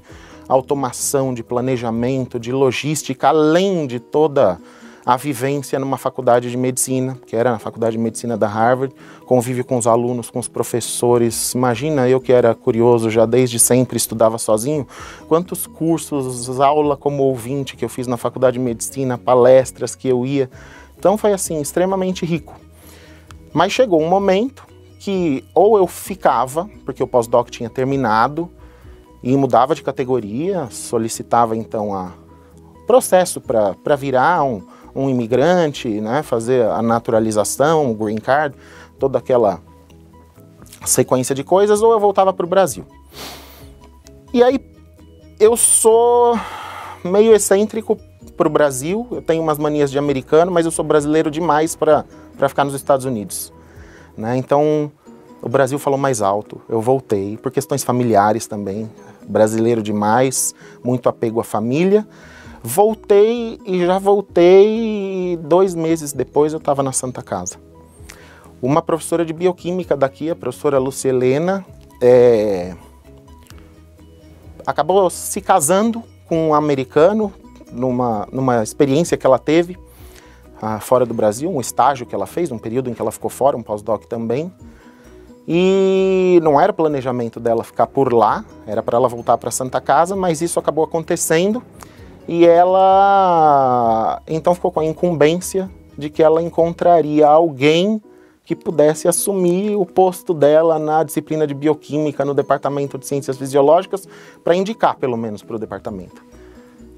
[0.49, 4.59] automação, de planejamento, de logística, além de toda
[5.09, 9.65] a vivência numa faculdade de medicina, que era na faculdade de medicina da Harvard, convívio
[9.65, 11.55] com os alunos, com os professores.
[11.55, 14.87] Imagina eu que era curioso já desde sempre, estudava sozinho,
[15.27, 20.27] quantos cursos, aula como ouvinte que eu fiz na faculdade de medicina, palestras que eu
[20.27, 20.51] ia.
[20.99, 22.55] Então foi assim, extremamente rico.
[23.53, 24.67] Mas chegou um momento
[24.99, 28.51] que ou eu ficava, porque o pós-doc tinha terminado,
[29.23, 32.13] e mudava de categoria, solicitava então a
[32.87, 34.63] processo para virar um,
[34.95, 38.57] um imigrante, né, fazer a naturalização, o green card,
[38.99, 39.61] toda aquela
[40.87, 42.87] sequência de coisas, ou eu voltava para o Brasil.
[44.33, 44.59] E aí
[45.39, 46.39] eu sou
[47.05, 47.99] meio excêntrico
[48.37, 52.05] para o Brasil, eu tenho umas manias de americano, mas eu sou brasileiro demais para
[52.49, 53.53] ficar nos Estados Unidos.
[54.17, 54.37] Né?
[54.37, 54.91] Então
[55.41, 58.91] o Brasil falou mais alto, eu voltei, por questões familiares também
[59.29, 62.09] brasileiro demais, muito apego à família.
[62.63, 67.57] Voltei e já voltei dois meses depois eu estava na Santa Casa.
[68.61, 71.65] Uma professora de bioquímica daqui, a professora Lucelena,
[72.03, 72.75] é,
[74.67, 77.33] acabou se casando com um americano
[77.71, 79.79] numa, numa experiência que ela teve
[80.61, 83.31] ah, fora do Brasil, um estágio que ela fez, um período em que ela ficou
[83.31, 84.53] fora, um pós-doc também.
[85.51, 90.15] E não era planejamento dela ficar por lá, era para ela voltar para Santa Casa,
[90.15, 91.63] mas isso acabou acontecendo
[92.29, 98.03] e ela então ficou com a incumbência de que ela encontraria alguém
[98.45, 104.07] que pudesse assumir o posto dela na disciplina de bioquímica no departamento de ciências fisiológicas
[104.45, 106.23] para indicar pelo menos para o departamento.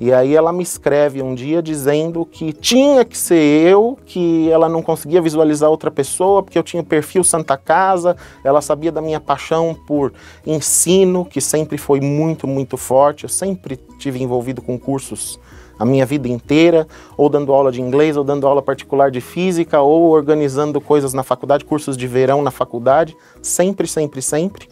[0.01, 4.67] E aí ela me escreve um dia dizendo que tinha que ser eu, que ela
[4.67, 9.03] não conseguia visualizar outra pessoa, porque eu tinha o perfil Santa Casa, ela sabia da
[9.03, 10.11] minha paixão por
[10.47, 13.25] ensino, que sempre foi muito, muito forte.
[13.25, 15.39] Eu sempre tive envolvido com cursos
[15.79, 19.81] a minha vida inteira, ou dando aula de inglês, ou dando aula particular de física,
[19.81, 24.67] ou organizando coisas na faculdade, cursos de verão na faculdade, sempre, sempre, sempre.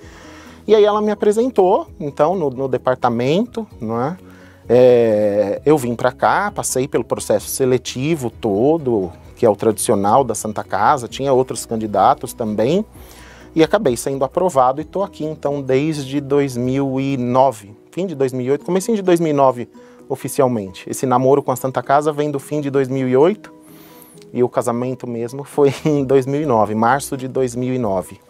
[0.66, 4.16] E aí ela me apresentou, então, no, no departamento, não é?
[4.68, 10.34] É, eu vim para cá, passei pelo processo seletivo todo, que é o tradicional da
[10.34, 12.84] Santa Casa, tinha outros candidatos também,
[13.54, 19.02] e acabei sendo aprovado e estou aqui então desde 2009, fim de 2008, comecei de
[19.02, 19.68] 2009
[20.08, 20.88] oficialmente.
[20.88, 23.52] Esse namoro com a Santa Casa vem do fim de 2008
[24.32, 28.20] e o casamento mesmo foi em 2009, março de 2009.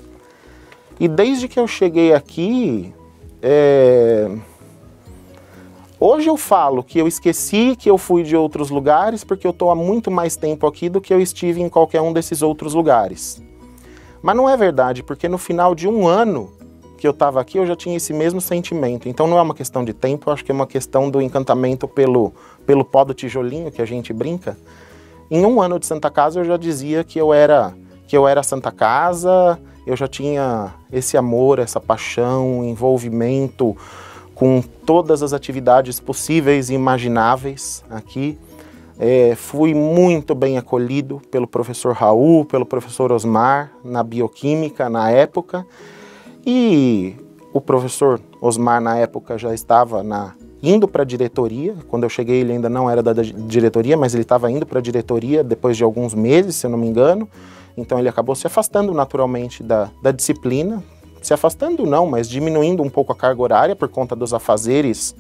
[1.01, 2.92] E desde que eu cheguei aqui,
[3.40, 4.31] é,
[6.00, 9.68] Hoje eu falo que eu esqueci que eu fui de outros lugares porque eu estou
[9.68, 13.42] há muito mais tempo aqui do que eu estive em qualquer um desses outros lugares.
[14.22, 16.52] Mas não é verdade, porque no final de um ano
[16.96, 19.08] que eu estava aqui eu já tinha esse mesmo sentimento.
[19.08, 21.88] Então não é uma questão de tempo, eu acho que é uma questão do encantamento
[21.88, 22.32] pelo,
[22.64, 24.56] pelo pó do tijolinho que a gente brinca.
[25.28, 27.74] Em um ano de Santa Casa eu já dizia que eu era
[28.06, 33.76] que eu era Santa Casa, eu já tinha esse amor, essa paixão, envolvimento
[34.38, 38.38] com todas as atividades possíveis e imagináveis aqui.
[38.96, 45.66] É, fui muito bem acolhido pelo professor Raul, pelo professor Osmar na bioquímica na época.
[46.46, 47.16] E
[47.53, 51.74] o professor Osmar na época já estava na, indo para a diretoria.
[51.88, 54.83] Quando eu cheguei ele ainda não era da diretoria, mas ele estava indo para a
[54.83, 57.29] diretoria depois de alguns meses, se eu não me engano.
[57.77, 60.83] Então ele acabou se afastando naturalmente da, da disciplina,
[61.22, 65.14] se afastando não, mas diminuindo um pouco a carga horária por conta dos afazeres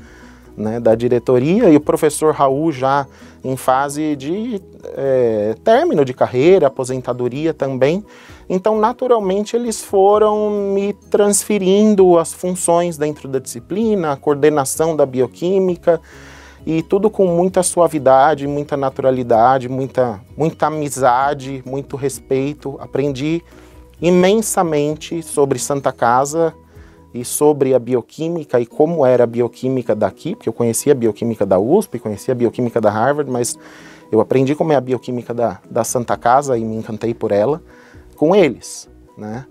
[0.58, 3.06] né, da diretoria e o professor Raul já
[3.44, 4.60] em fase de
[4.96, 8.04] é, término de carreira, aposentadoria também.
[8.48, 16.00] Então, naturalmente, eles foram me transferindo as funções dentro da disciplina, a coordenação da bioquímica
[16.66, 22.76] e tudo com muita suavidade, muita naturalidade, muita, muita amizade, muito respeito.
[22.80, 23.42] Aprendi
[24.00, 26.54] imensamente sobre Santa Casa
[27.12, 31.44] e sobre a bioquímica e como era a bioquímica daqui, porque eu conhecia a bioquímica
[31.44, 33.58] da USP, conhecia a bioquímica da Harvard, mas
[34.10, 37.62] eu aprendi como é a bioquímica da, da Santa Casa e me encantei por ela
[38.16, 39.46] com eles, né?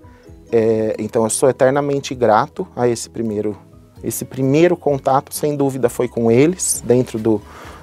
[0.51, 3.57] É, então eu sou eternamente grato a esse primeiro,
[4.01, 7.41] esse primeiro contato, sem dúvida foi com eles, dentro do,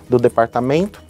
[0.08, 1.02] do departamento.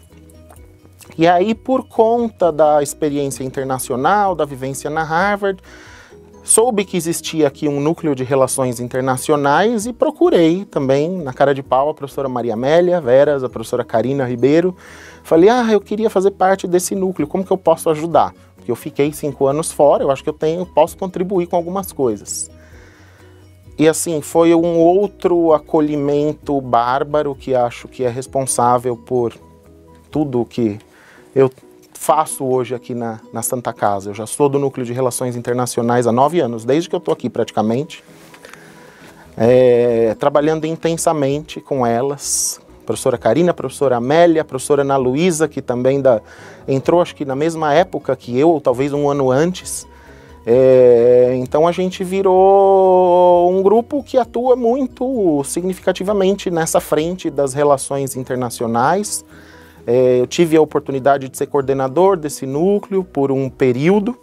[1.16, 5.62] E aí, por conta da experiência internacional, da vivência na Harvard,
[6.42, 11.62] soube que existia aqui um núcleo de relações internacionais e procurei também, na cara de
[11.62, 14.77] pau, a professora Maria Amélia Veras, a professora Karina Ribeiro.
[15.22, 18.35] Falei, ah, eu queria fazer parte desse núcleo, como que eu posso ajudar?
[18.57, 21.92] Porque eu fiquei cinco anos fora, eu acho que eu tenho, posso contribuir com algumas
[21.92, 22.50] coisas.
[23.79, 29.35] E assim, foi um outro acolhimento bárbaro que acho que é responsável por
[30.11, 30.79] tudo que
[31.35, 31.51] eu
[31.92, 34.11] faço hoje aqui na, na Santa Casa.
[34.11, 37.12] Eu já sou do Núcleo de Relações Internacionais há nove anos, desde que eu estou
[37.12, 38.05] aqui praticamente.
[39.37, 46.20] É, trabalhando intensamente com elas, professora Karina, professora Amélia, professora Ana Luísa, que também da,
[46.68, 49.88] entrou acho que na mesma época que eu, ou talvez um ano antes.
[50.47, 58.14] É, então a gente virou um grupo que atua muito significativamente nessa frente das relações
[58.14, 59.25] internacionais,
[59.87, 64.16] é, eu tive a oportunidade de ser coordenador desse núcleo por um período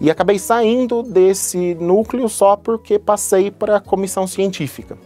[0.00, 4.96] e acabei saindo desse núcleo só porque passei para a comissão científica.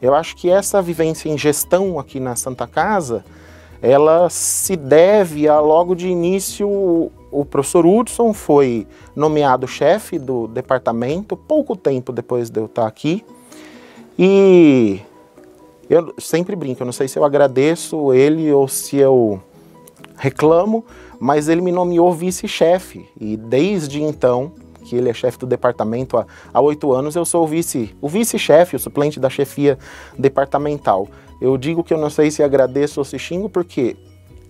[0.00, 3.24] Eu acho que essa vivência em gestão aqui na Santa Casa,
[3.80, 8.86] ela se deve a logo de início o professor Hudson foi
[9.16, 13.24] nomeado chefe do departamento pouco tempo depois de eu estar aqui
[14.18, 15.00] e
[15.92, 19.38] eu sempre brinco, eu não sei se eu agradeço ele ou se eu
[20.16, 20.86] reclamo,
[21.20, 24.52] mas ele me nomeou vice-chefe e desde então
[24.84, 26.16] que ele é chefe do departamento
[26.52, 29.78] há oito anos, eu sou o vice, o vice-chefe, o suplente da chefia
[30.18, 31.06] departamental.
[31.40, 33.94] Eu digo que eu não sei se agradeço ou se xingo, porque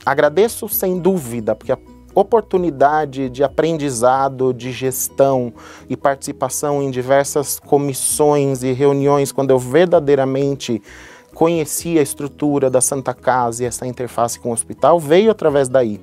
[0.06, 1.78] agradeço sem dúvida, porque a
[2.14, 5.52] oportunidade de aprendizado, de gestão
[5.88, 10.80] e participação em diversas comissões e reuniões, quando eu verdadeiramente
[11.34, 16.00] conhecia a estrutura da Santa Casa e essa interface com o hospital, veio através daí.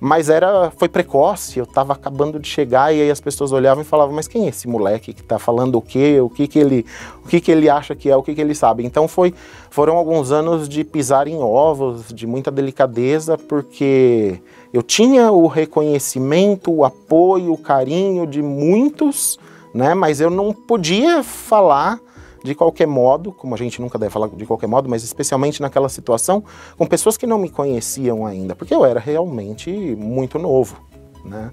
[0.00, 3.86] Mas era, foi precoce, eu estava acabando de chegar e aí as pessoas olhavam e
[3.86, 6.20] falavam, mas quem é esse moleque que está falando o quê?
[6.20, 6.84] O que que ele,
[7.24, 8.84] o que que ele acha que é, o que que ele sabe?
[8.84, 9.32] Então foi,
[9.70, 14.40] foram alguns anos de pisar em ovos, de muita delicadeza, porque
[14.74, 19.38] eu tinha o reconhecimento, o apoio, o carinho de muitos,
[19.72, 19.94] né?
[19.94, 21.98] Mas eu não podia falar
[22.44, 25.88] de qualquer modo, como a gente nunca deve falar de qualquer modo, mas especialmente naquela
[25.88, 26.44] situação,
[26.76, 30.76] com pessoas que não me conheciam ainda, porque eu era realmente muito novo,
[31.24, 31.50] né?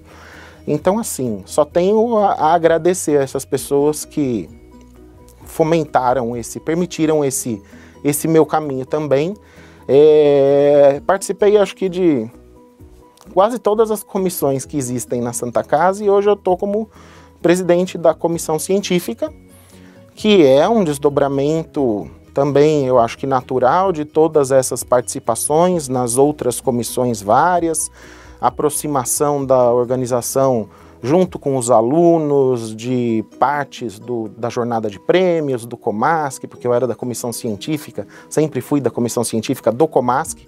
[0.66, 4.50] Então, assim, só tenho a, agradecer a essas pessoas que
[5.44, 7.60] fomentaram esse, permitiram esse,
[8.04, 9.34] esse meu caminho também.
[9.88, 12.30] É, participei, acho que, de
[13.32, 16.90] quase todas as comissões que existem na Santa Casa e hoje eu estou como
[17.40, 19.32] presidente da comissão científica,
[20.14, 26.60] que é um desdobramento também, eu acho que natural, de todas essas participações nas outras
[26.60, 27.90] comissões várias,
[28.40, 30.68] aproximação da organização
[31.02, 36.72] junto com os alunos de partes do, da jornada de prêmios, do Comasc, porque eu
[36.72, 40.38] era da comissão científica, sempre fui da comissão científica do Comasc,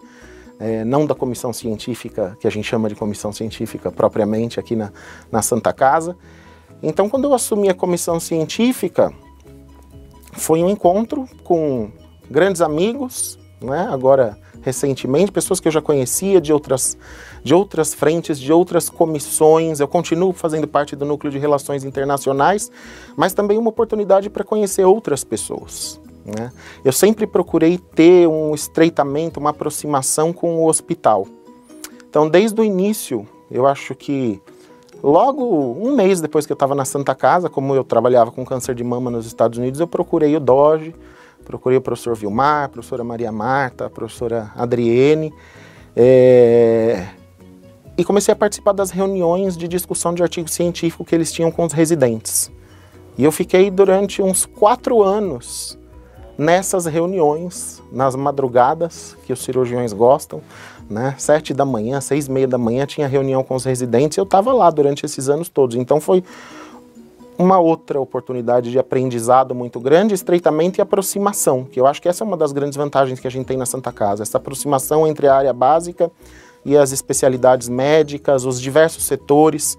[0.61, 4.93] é, não da comissão científica, que a gente chama de comissão científica propriamente aqui na,
[5.31, 6.17] na Santa Casa.
[6.81, 9.13] Então, quando eu assumi a comissão científica,
[10.35, 11.91] foi um encontro com
[12.31, 13.89] grandes amigos, né?
[13.91, 16.97] agora recentemente, pessoas que eu já conhecia de outras,
[17.43, 19.79] de outras frentes, de outras comissões.
[19.79, 22.73] Eu continuo fazendo parte do núcleo de relações internacionais,
[23.15, 26.01] mas também uma oportunidade para conhecer outras pessoas.
[26.25, 26.51] Né?
[26.83, 31.27] Eu sempre procurei ter um estreitamento, uma aproximação com o hospital.
[32.09, 34.41] Então, desde o início, eu acho que
[35.05, 35.45] Logo,
[35.79, 38.83] um mês depois que eu estava na Santa Casa, como eu trabalhava com câncer de
[38.83, 40.95] mama nos Estados Unidos, eu procurei o Doge,
[41.45, 45.31] procurei o professor Vilmar, a professora Maria Marta, a professora Adriene,
[45.95, 47.07] é...
[47.99, 51.67] e comecei a participar das reuniões de discussão de artigo científico que eles tinham com
[51.67, 52.51] os residentes.
[53.19, 55.79] E eu fiquei durante uns quatro anos
[56.39, 60.41] nessas reuniões, nas madrugadas que os cirurgiões gostam,
[60.89, 61.15] né?
[61.19, 64.19] Sete da manhã, seis e meia da manhã tinha reunião com os residentes.
[64.19, 65.77] Eu estava lá durante esses anos todos.
[65.77, 66.23] Então foi
[67.39, 72.23] uma outra oportunidade de aprendizado muito grande, estreitamento e aproximação, que eu acho que essa
[72.23, 75.27] é uma das grandes vantagens que a gente tem na Santa Casa, essa aproximação entre
[75.27, 76.11] a área básica
[76.65, 79.77] e as especialidades médicas, os diversos setores,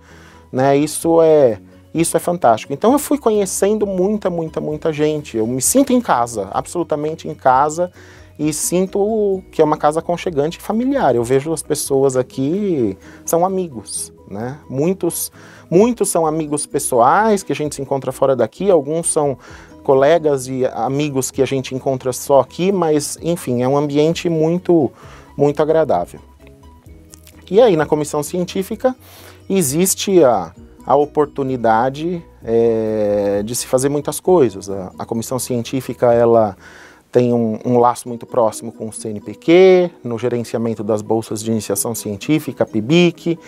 [0.51, 0.75] né?
[0.75, 1.59] Isso é
[1.93, 2.73] isso é fantástico.
[2.73, 5.37] Então eu fui conhecendo muita, muita, muita gente.
[5.37, 7.89] Eu me sinto em casa, absolutamente em casa
[8.37, 11.15] e sinto que é uma casa aconchegante e familiar.
[11.15, 14.59] Eu vejo as pessoas aqui são amigos, né?
[14.69, 15.31] Muitos,
[15.69, 19.37] muitos são amigos pessoais que a gente se encontra fora daqui, alguns são
[19.83, 24.91] colegas e amigos que a gente encontra só aqui, mas enfim, é um ambiente muito,
[25.37, 26.19] muito agradável.
[27.49, 28.95] E aí na comissão científica
[29.47, 30.51] existe a
[30.85, 34.69] a oportunidade é, de se fazer muitas coisas.
[34.69, 36.55] A, a comissão científica ela
[37.15, 41.95] tem um, um, laço muito próximo com o CNPq, no gerenciamento das bolsas de iniciação
[41.95, 43.39] científica, PIBIC,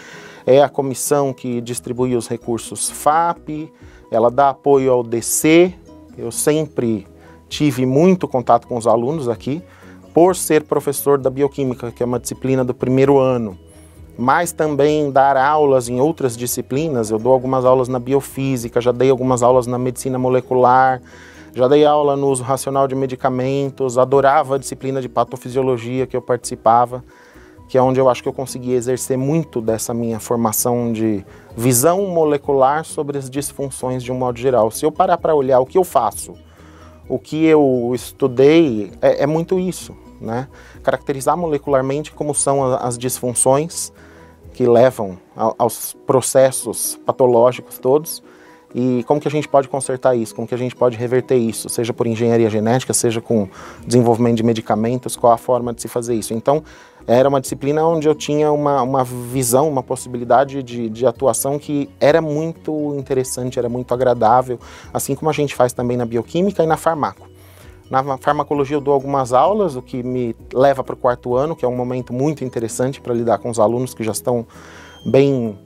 [0.45, 3.69] é a comissão que distribui os recursos FAP,
[4.10, 5.73] ela dá apoio ao DC,
[6.17, 7.06] eu sempre
[7.49, 9.62] tive muito contato com os alunos aqui,
[10.13, 13.60] por ser professor da bioquímica, que é uma disciplina do primeiro ano
[14.19, 17.12] mas também dar aulas em outras disciplinas.
[17.12, 20.99] Eu dou algumas aulas na biofísica, já dei algumas aulas na medicina molecular,
[21.57, 26.21] já dei aula no uso racional de medicamentos, adorava a disciplina de patofisiologia que eu
[26.21, 27.03] participava,
[27.67, 32.03] que é onde eu acho que eu consegui exercer muito dessa minha formação de visão
[32.09, 34.69] molecular sobre as disfunções de um modo geral.
[34.69, 36.35] Se eu parar para olhar o que eu faço,
[37.09, 40.47] o que eu estudei, é, é muito isso, né?
[40.83, 43.91] Caracterizar molecularmente como são as disfunções,
[44.53, 48.21] que levam aos processos patológicos todos
[48.79, 51.67] e como que a gente pode consertar isso, como que a gente pode reverter isso,
[51.67, 53.49] seja por engenharia genética, seja com
[53.83, 56.31] desenvolvimento de medicamentos, qual a forma de se fazer isso.
[56.31, 56.63] Então,
[57.07, 61.89] era uma disciplina onde eu tinha uma, uma visão, uma possibilidade de, de atuação que
[61.99, 64.59] era muito interessante, era muito agradável,
[64.93, 67.27] assim como a gente faz também na bioquímica e na farmaco.
[67.89, 71.65] Na farmacologia eu dou algumas aulas, o que me leva para o quarto ano, que
[71.65, 74.45] é um momento muito interessante para lidar com os alunos que já estão
[75.03, 75.57] bem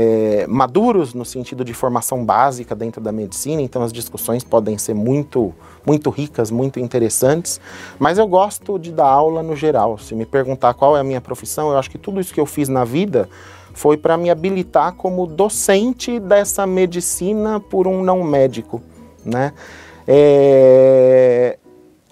[0.00, 4.94] é, maduros no sentido de formação básica dentro da medicina, então as discussões podem ser
[4.94, 5.52] muito,
[5.84, 7.60] muito ricas, muito interessantes,
[7.98, 9.98] mas eu gosto de dar aula no geral.
[9.98, 12.46] Se me perguntar qual é a minha profissão, eu acho que tudo isso que eu
[12.46, 13.28] fiz na vida
[13.74, 18.80] foi para me habilitar como docente dessa medicina por um não médico,
[19.24, 19.52] né?
[20.06, 21.58] É,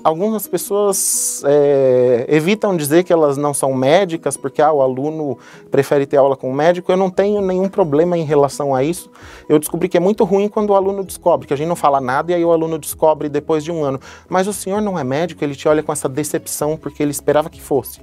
[0.07, 5.37] algumas pessoas é, evitam dizer que elas não são médicas porque ah, o aluno
[5.69, 6.93] prefere ter aula com o médico.
[6.93, 9.11] Eu não tenho nenhum problema em relação a isso.
[9.49, 12.01] Eu descobri que é muito ruim quando o aluno descobre, que a gente não fala
[12.01, 14.01] nada e aí o aluno descobre depois de um ano.
[14.29, 17.51] Mas o senhor não é médico, ele te olha com essa decepção porque ele esperava
[17.51, 18.01] que fosse.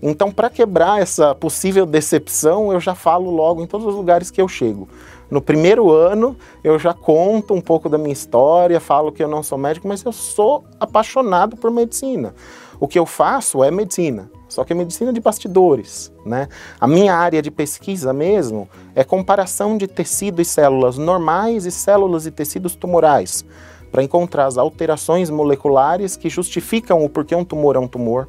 [0.00, 4.40] Então, para quebrar essa possível decepção, eu já falo logo em todos os lugares que
[4.40, 4.88] eu chego.
[5.32, 9.42] No primeiro ano, eu já conto um pouco da minha história, falo que eu não
[9.42, 12.34] sou médico, mas eu sou apaixonado por medicina.
[12.78, 16.48] O que eu faço é medicina, só que é medicina de bastidores, né?
[16.78, 22.26] A minha área de pesquisa mesmo é comparação de tecido e células normais e células
[22.26, 23.42] e tecidos tumorais,
[23.90, 28.28] para encontrar as alterações moleculares que justificam o porquê um tumor é um tumor.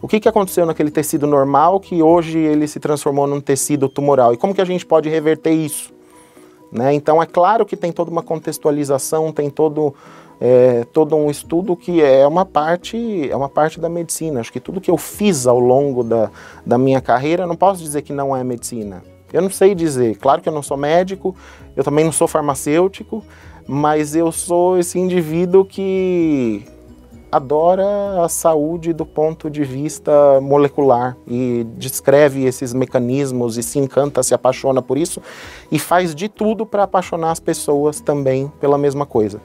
[0.00, 4.32] O que, que aconteceu naquele tecido normal que hoje ele se transformou num tecido tumoral?
[4.32, 5.92] E como que a gente pode reverter isso?
[6.72, 6.94] Né?
[6.94, 9.94] Então é claro que tem toda uma contextualização, tem todo,
[10.40, 14.40] é, todo um estudo que é uma parte é uma parte da medicina.
[14.40, 16.30] Acho que tudo que eu fiz ao longo da,
[16.64, 19.02] da minha carreira, não posso dizer que não é medicina.
[19.30, 20.16] Eu não sei dizer.
[20.16, 21.36] Claro que eu não sou médico,
[21.76, 23.22] eu também não sou farmacêutico,
[23.66, 26.64] mas eu sou esse indivíduo que
[27.32, 34.22] adora a saúde do ponto de vista molecular e descreve esses mecanismos e se encanta,
[34.22, 35.22] se apaixona por isso
[35.70, 39.40] e faz de tudo para apaixonar as pessoas também pela mesma coisa.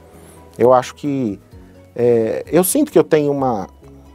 [0.59, 1.39] Eu acho que
[1.95, 3.67] é, eu sinto que eu tenho uma,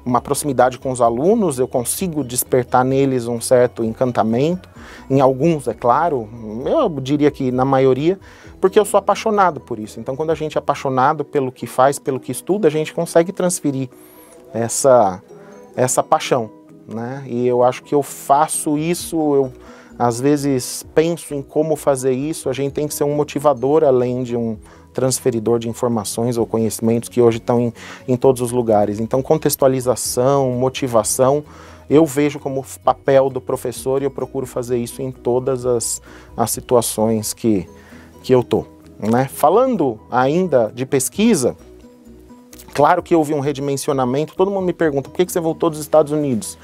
[0.04, 4.68] uma proximidade com os alunos, eu consigo despertar neles um certo encantamento,
[5.08, 6.28] em alguns, é claro,
[6.66, 8.18] eu diria que na maioria,
[8.60, 10.00] porque eu sou apaixonado por isso.
[10.00, 13.32] Então, quando a gente é apaixonado pelo que faz, pelo que estuda, a gente consegue
[13.32, 13.88] transferir
[14.52, 15.22] essa,
[15.74, 16.50] essa paixão.
[16.86, 17.24] Né?
[17.26, 19.52] E eu acho que eu faço isso, eu
[19.98, 24.22] às vezes penso em como fazer isso, a gente tem que ser um motivador além
[24.22, 24.56] de um
[24.92, 27.72] transferidor de informações ou conhecimentos que hoje estão em,
[28.06, 29.00] em todos os lugares.
[29.00, 31.44] Então, contextualização, motivação,
[31.88, 36.00] eu vejo como papel do professor e eu procuro fazer isso em todas as,
[36.36, 37.68] as situações que,
[38.22, 38.64] que eu tô.
[38.98, 39.28] Né?
[39.28, 41.56] Falando ainda de pesquisa,
[42.72, 44.34] claro que houve um redimensionamento.
[44.36, 46.56] Todo mundo me pergunta por que, que você voltou dos Estados Unidos?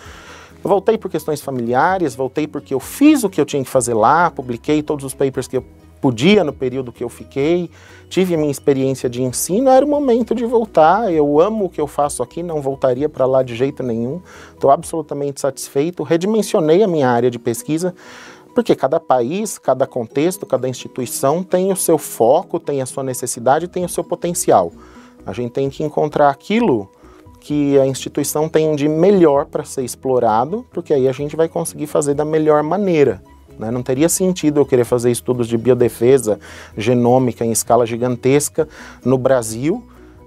[0.63, 3.95] Eu voltei por questões familiares, voltei porque eu fiz o que eu tinha que fazer
[3.95, 5.65] lá, publiquei todos os papers que eu
[6.01, 7.71] podia no período que eu fiquei,
[8.09, 11.13] tive a minha experiência de ensino, era o momento de voltar.
[11.13, 14.21] Eu amo o que eu faço aqui, não voltaria para lá de jeito nenhum.
[14.55, 16.03] Estou absolutamente satisfeito.
[16.03, 17.95] Redimensionei a minha área de pesquisa,
[18.55, 23.69] porque cada país, cada contexto, cada instituição tem o seu foco, tem a sua necessidade,
[23.69, 24.73] tem o seu potencial.
[25.25, 26.89] A gente tem que encontrar aquilo
[27.41, 31.87] que a instituição tem de melhor para ser explorado, porque aí a gente vai conseguir
[31.87, 33.23] fazer da melhor maneira.
[33.59, 33.71] Né?
[33.71, 36.39] Não teria sentido eu querer fazer estudos de biodefesa
[36.77, 38.69] genômica em escala gigantesca
[39.05, 39.83] no Brasil,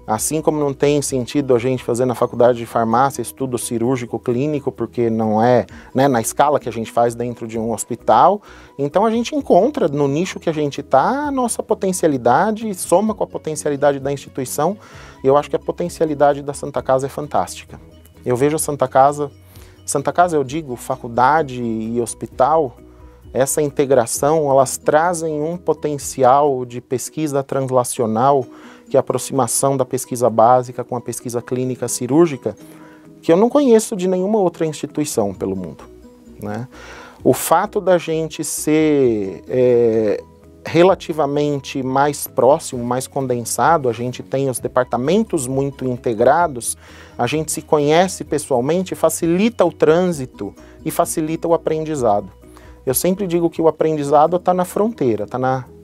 [0.06, 4.70] assim como não tem sentido a gente fazer na faculdade de farmácia estudo cirúrgico clínico,
[4.70, 5.64] porque não é
[5.94, 8.42] né, na escala que a gente faz dentro de um hospital.
[8.78, 13.24] Então a gente encontra no nicho que a gente está a nossa potencialidade, soma com
[13.24, 14.76] a potencialidade da instituição,
[15.22, 17.80] e eu acho que a potencialidade da Santa Casa é fantástica.
[18.24, 19.30] Eu vejo a Santa Casa,
[19.84, 22.76] Santa Casa eu digo faculdade e hospital,
[23.32, 28.44] essa integração, elas trazem um potencial de pesquisa translacional,
[28.90, 32.54] que é a aproximação da pesquisa básica com a pesquisa clínica cirúrgica,
[33.22, 35.84] que eu não conheço de nenhuma outra instituição pelo mundo.
[36.42, 36.68] Né?
[37.24, 40.22] O fato da gente ser é,
[40.66, 46.76] relativamente mais próximo, mais condensado, a gente tem os departamentos muito integrados,
[47.16, 50.54] a gente se conhece pessoalmente, facilita o trânsito
[50.84, 52.41] e facilita o aprendizado.
[52.84, 55.38] Eu sempre digo que o aprendizado está na fronteira, está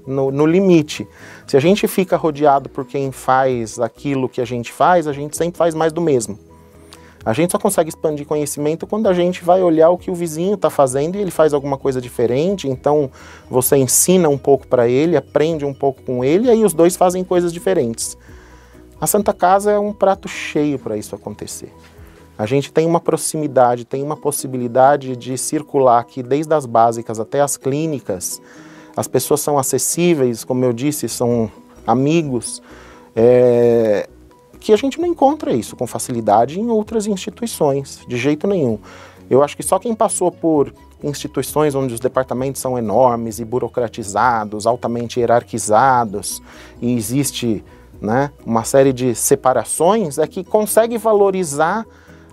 [0.06, 1.06] no, no, limite.
[1.46, 5.36] Se a gente fica rodeado por quem faz aquilo que a gente faz, a gente
[5.36, 6.38] sempre faz mais do mesmo.
[7.24, 10.54] A gente só consegue expandir conhecimento quando a gente vai olhar o que o vizinho
[10.54, 12.68] está fazendo e ele faz alguma coisa diferente.
[12.68, 13.10] Então
[13.50, 16.96] você ensina um pouco para ele, aprende um pouco com ele, e aí os dois
[16.96, 18.16] fazem coisas diferentes.
[19.00, 21.72] A Santa Casa é um prato cheio para isso acontecer.
[22.38, 27.40] A gente tem uma proximidade, tem uma possibilidade de circular aqui desde as básicas até
[27.40, 28.40] as clínicas.
[28.96, 31.50] As pessoas são acessíveis, como eu disse, são
[31.84, 32.62] amigos.
[33.16, 34.08] É,
[34.60, 38.78] que a gente não encontra isso com facilidade em outras instituições, de jeito nenhum.
[39.28, 40.72] Eu acho que só quem passou por
[41.02, 46.42] instituições onde os departamentos são enormes e burocratizados, altamente hierarquizados,
[46.80, 47.64] e existe
[48.00, 51.84] né, uma série de separações, é que consegue valorizar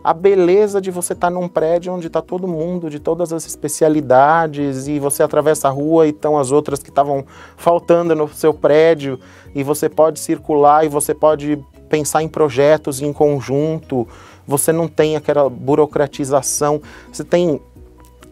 [0.06, 3.44] a beleza de você estar tá num prédio onde está todo mundo, de todas as
[3.48, 7.26] especialidades, e você atravessa a rua e estão as outras que estavam
[7.58, 9.20] faltando no seu prédio,
[9.56, 11.58] e você pode circular e você pode
[11.90, 14.08] pensar em projetos em conjunto,
[14.46, 16.80] você não tem aquela burocratização,
[17.12, 17.60] você tem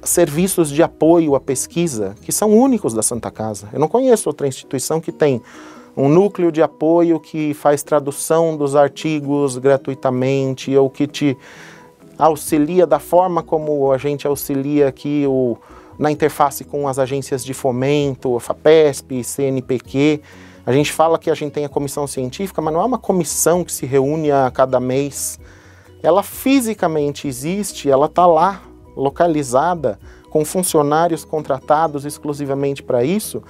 [0.04, 3.70] serviços de apoio à pesquisa que são únicos da Santa Casa.
[3.74, 5.42] Eu não conheço outra instituição que tem
[5.96, 11.38] um núcleo de apoio que faz tradução dos artigos gratuitamente ou que te
[12.18, 15.58] auxilia da forma como a gente auxilia aqui o,
[15.98, 20.22] na interface com as agências de fomento, a FAPESP, CNPq.
[20.66, 23.64] A gente fala que a gente tem a comissão científica, mas não é uma comissão
[23.64, 25.40] que se reúne a cada mês.
[26.02, 28.62] Ela fisicamente existe, ela está lá,
[28.96, 33.44] localizada, com funcionários contratados exclusivamente para isso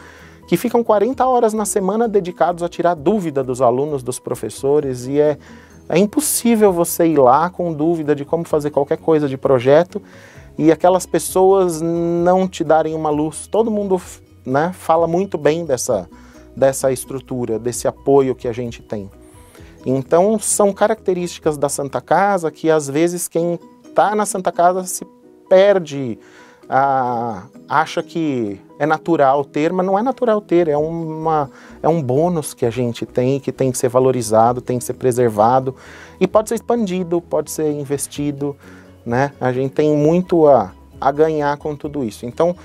[0.47, 5.19] que ficam 40 horas na semana dedicados a tirar dúvida dos alunos, dos professores, e
[5.19, 5.37] é,
[5.87, 10.01] é impossível você ir lá com dúvida de como fazer qualquer coisa de projeto
[10.57, 13.47] e aquelas pessoas não te darem uma luz.
[13.47, 14.01] Todo mundo
[14.45, 16.07] né, fala muito bem dessa,
[16.55, 19.09] dessa estrutura, desse apoio que a gente tem.
[19.85, 25.05] Então, são características da Santa Casa que às vezes quem está na Santa Casa se
[25.49, 26.17] perde
[26.69, 31.49] ah, acha que é natural ter, mas não é natural ter, é, uma,
[31.81, 34.93] é um bônus que a gente tem, que tem que ser valorizado, tem que ser
[34.93, 35.75] preservado
[36.19, 38.55] e pode ser expandido, pode ser investido,
[39.05, 39.31] né?
[39.39, 42.25] A gente tem muito a, a ganhar com tudo isso.
[42.25, 42.55] Então,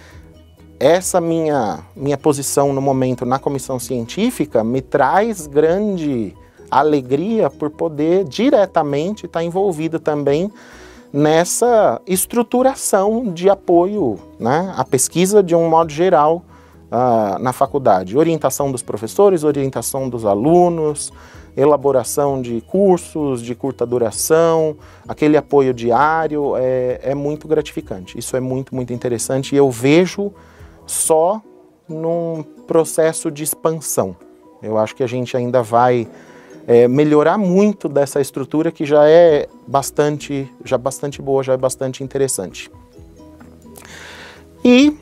[0.81, 6.35] essa minha, minha posição no momento na comissão científica me traz grande
[6.71, 10.53] alegria por poder diretamente estar envolvido também
[11.13, 16.45] nessa estruturação de apoio né, à pesquisa de um modo geral
[16.91, 18.17] uh, na faculdade.
[18.17, 21.13] Orientação dos professores, orientação dos alunos,
[21.57, 24.77] elaboração de cursos de curta duração,
[25.09, 28.19] aquele apoio diário é, é muito gratificante.
[28.19, 30.33] Isso é muito, muito interessante e eu vejo
[30.87, 31.41] só
[31.89, 34.15] num processo de expansão.
[34.63, 36.09] Eu acho que a gente ainda vai
[36.69, 42.05] é, melhorar muito dessa estrutura que já é bastante, já bastante boa, já é bastante
[42.05, 42.71] interessante.
[44.63, 44.95] E,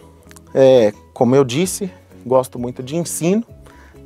[0.55, 1.91] é, como eu disse,
[2.25, 3.43] gosto muito de ensino.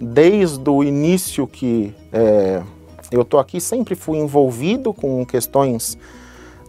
[0.01, 2.63] Desde o início que é,
[3.13, 5.99] eu estou aqui, sempre fui envolvido com questões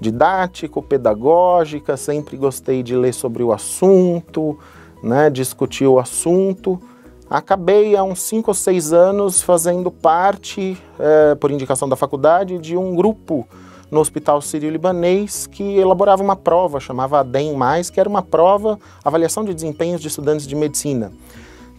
[0.02, 4.60] didático-pedagógicas, sempre gostei de ler sobre o assunto,
[5.02, 6.82] né, discutir o assunto.
[7.32, 12.76] Acabei há uns 5 ou 6 anos fazendo parte, é, por indicação da faculdade, de
[12.76, 13.48] um grupo
[13.90, 17.56] no Hospital Sírio-Libanês que elaborava uma prova, chamava ADEM+,
[17.90, 21.14] que era uma prova, avaliação de desempenhos de estudantes de medicina,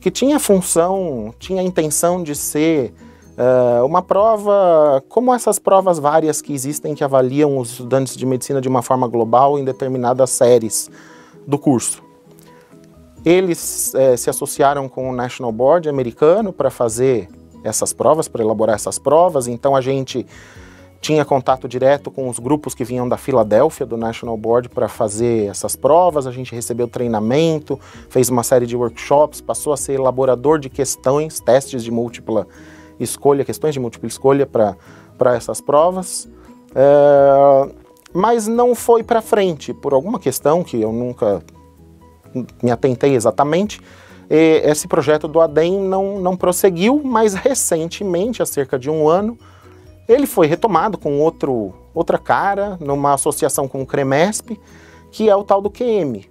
[0.01, 2.95] que tinha função, tinha a intenção de ser
[3.37, 8.59] uh, uma prova como essas provas várias que existem que avaliam os estudantes de medicina
[8.59, 10.91] de uma forma global em determinadas séries
[11.47, 12.12] do curso.
[13.25, 17.29] Eles eh, se associaram com o National Board americano para fazer
[17.63, 20.27] essas provas, para elaborar essas provas, então a gente
[21.03, 25.51] tinha contato direto com os grupos que vinham da Filadélfia, do National Board, para fazer
[25.51, 26.29] essas provas.
[26.29, 31.41] A gente recebeu treinamento, fez uma série de workshops, passou a ser elaborador de questões,
[31.41, 32.47] testes de múltipla
[33.01, 36.29] escolha, questões de múltipla escolha para essas provas.
[36.73, 37.75] É,
[38.15, 41.43] mas não foi para frente, por alguma questão que eu nunca
[42.63, 43.81] me atentei exatamente.
[44.29, 49.39] esse projeto do ADEM não, não prosseguiu, mas recentemente, há cerca de um ano,
[50.09, 54.59] ele foi retomado com outro, outra cara, numa associação com o CREMESP,
[55.11, 56.25] que é o tal do QM.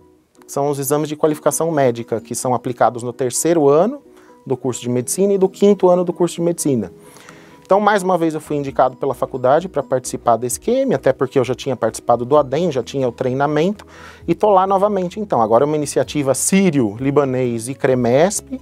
[0.47, 4.01] São os exames de qualificação médica que são aplicados no terceiro ano
[4.45, 6.91] do curso de medicina e do quinto ano do curso de medicina.
[7.71, 11.39] Então, mais uma vez, eu fui indicado pela faculdade para participar desse QM, até porque
[11.39, 13.87] eu já tinha participado do ADEM, já tinha o treinamento,
[14.27, 15.21] e estou lá novamente.
[15.21, 18.59] Então, agora é uma iniciativa sírio, libanês e CREMESP,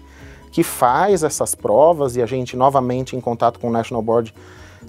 [0.51, 4.31] que faz essas provas, e a gente novamente em contato com o National Board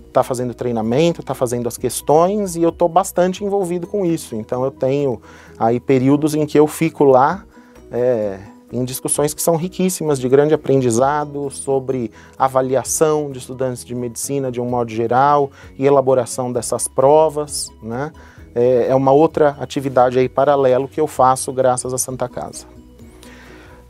[0.07, 4.37] está fazendo treinamento, está fazendo as questões e eu estou bastante envolvido com isso.
[4.37, 5.19] Então eu tenho
[5.59, 7.47] aí períodos em que eu fico lá
[7.91, 8.39] é,
[8.73, 14.61] em discussões que são riquíssimas, de grande aprendizado sobre avaliação de estudantes de medicina de
[14.61, 18.13] um modo geral e elaboração dessas provas, né?
[18.55, 22.67] É, é uma outra atividade aí paralelo que eu faço graças à Santa Casa.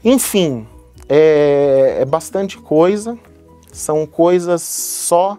[0.05, 0.67] Enfim,
[1.09, 3.19] é, é bastante coisa,
[3.73, 5.39] são coisas só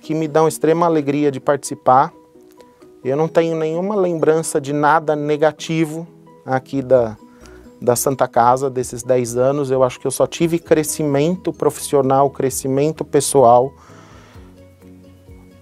[0.00, 2.12] que me dão extrema alegria de participar.
[3.04, 6.06] Eu não tenho nenhuma lembrança de nada negativo
[6.44, 7.16] aqui da,
[7.80, 9.70] da Santa Casa desses 10 anos.
[9.70, 13.72] Eu acho que eu só tive crescimento profissional, crescimento pessoal.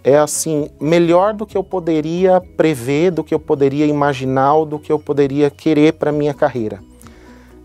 [0.03, 4.91] É assim, melhor do que eu poderia prever, do que eu poderia imaginar, do que
[4.91, 6.81] eu poderia querer para minha carreira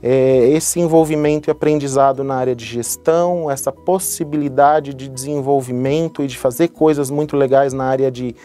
[0.03, 6.37] é, esse envolvimento e aprendizado na área de gestão, essa possibilidade de desenvolvimento e de
[6.37, 8.35] fazer coisas muito legais na área de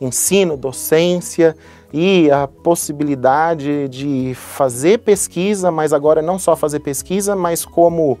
[0.00, 1.56] ensino, docência
[1.92, 8.18] e a possibilidade de fazer pesquisa, mas agora não só fazer pesquisa, mas como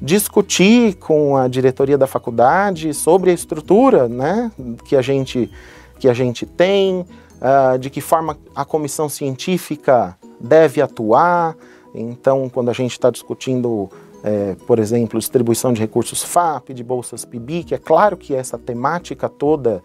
[0.00, 4.50] discutir com a diretoria da faculdade sobre a estrutura né,
[4.84, 5.50] que, a gente,
[5.98, 11.56] que a gente tem, uh, de que forma a comissão científica deve atuar,
[11.94, 13.88] então, quando a gente está discutindo,
[14.24, 19.28] é, por exemplo, distribuição de recursos FAP, de bolsas PIBIC, é claro que essa temática
[19.28, 19.80] toda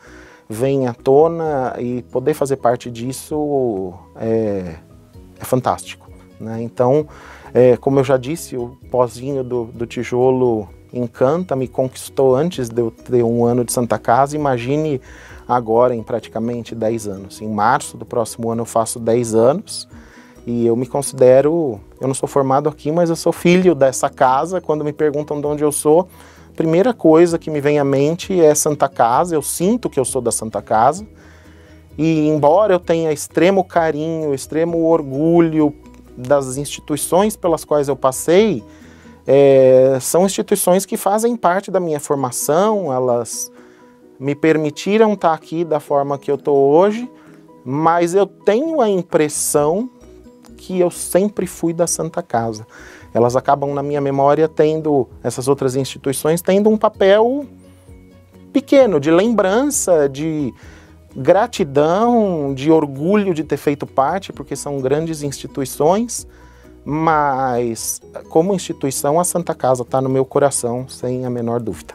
[0.49, 4.77] vem à tona e poder fazer parte disso é,
[5.39, 6.09] é fantástico.
[6.39, 6.63] Né?
[6.63, 7.07] Então,
[7.53, 12.81] é, como eu já disse, o pozinho do, do tijolo encanta, me conquistou antes de
[12.81, 14.35] eu ter um ano de Santa Casa.
[14.35, 14.99] Imagine
[15.47, 17.41] agora em praticamente 10 anos.
[17.41, 19.87] Em março do próximo ano eu faço 10 anos.
[20.47, 24.59] E eu me considero, eu não sou formado aqui, mas eu sou filho dessa casa.
[24.59, 26.07] Quando me perguntam de onde eu sou,
[26.59, 29.33] primeira coisa que me vem à mente é Santa Casa.
[29.33, 31.07] Eu sinto que eu sou da Santa Casa.
[31.97, 35.73] E embora eu tenha extremo carinho, extremo orgulho
[36.17, 38.61] das instituições pelas quais eu passei,
[39.25, 43.49] é, são instituições que fazem parte da minha formação, elas
[44.19, 47.09] me permitiram estar aqui da forma que eu estou hoje,
[47.63, 49.89] mas eu tenho a impressão
[50.57, 52.67] que eu sempre fui da Santa Casa.
[53.13, 57.45] Elas acabam, na minha memória, tendo, essas outras instituições, tendo um papel
[58.51, 60.53] pequeno, de lembrança, de
[61.15, 66.27] gratidão, de orgulho de ter feito parte, porque são grandes instituições,
[66.85, 71.93] mas como instituição, a Santa Casa está no meu coração, sem a menor dúvida.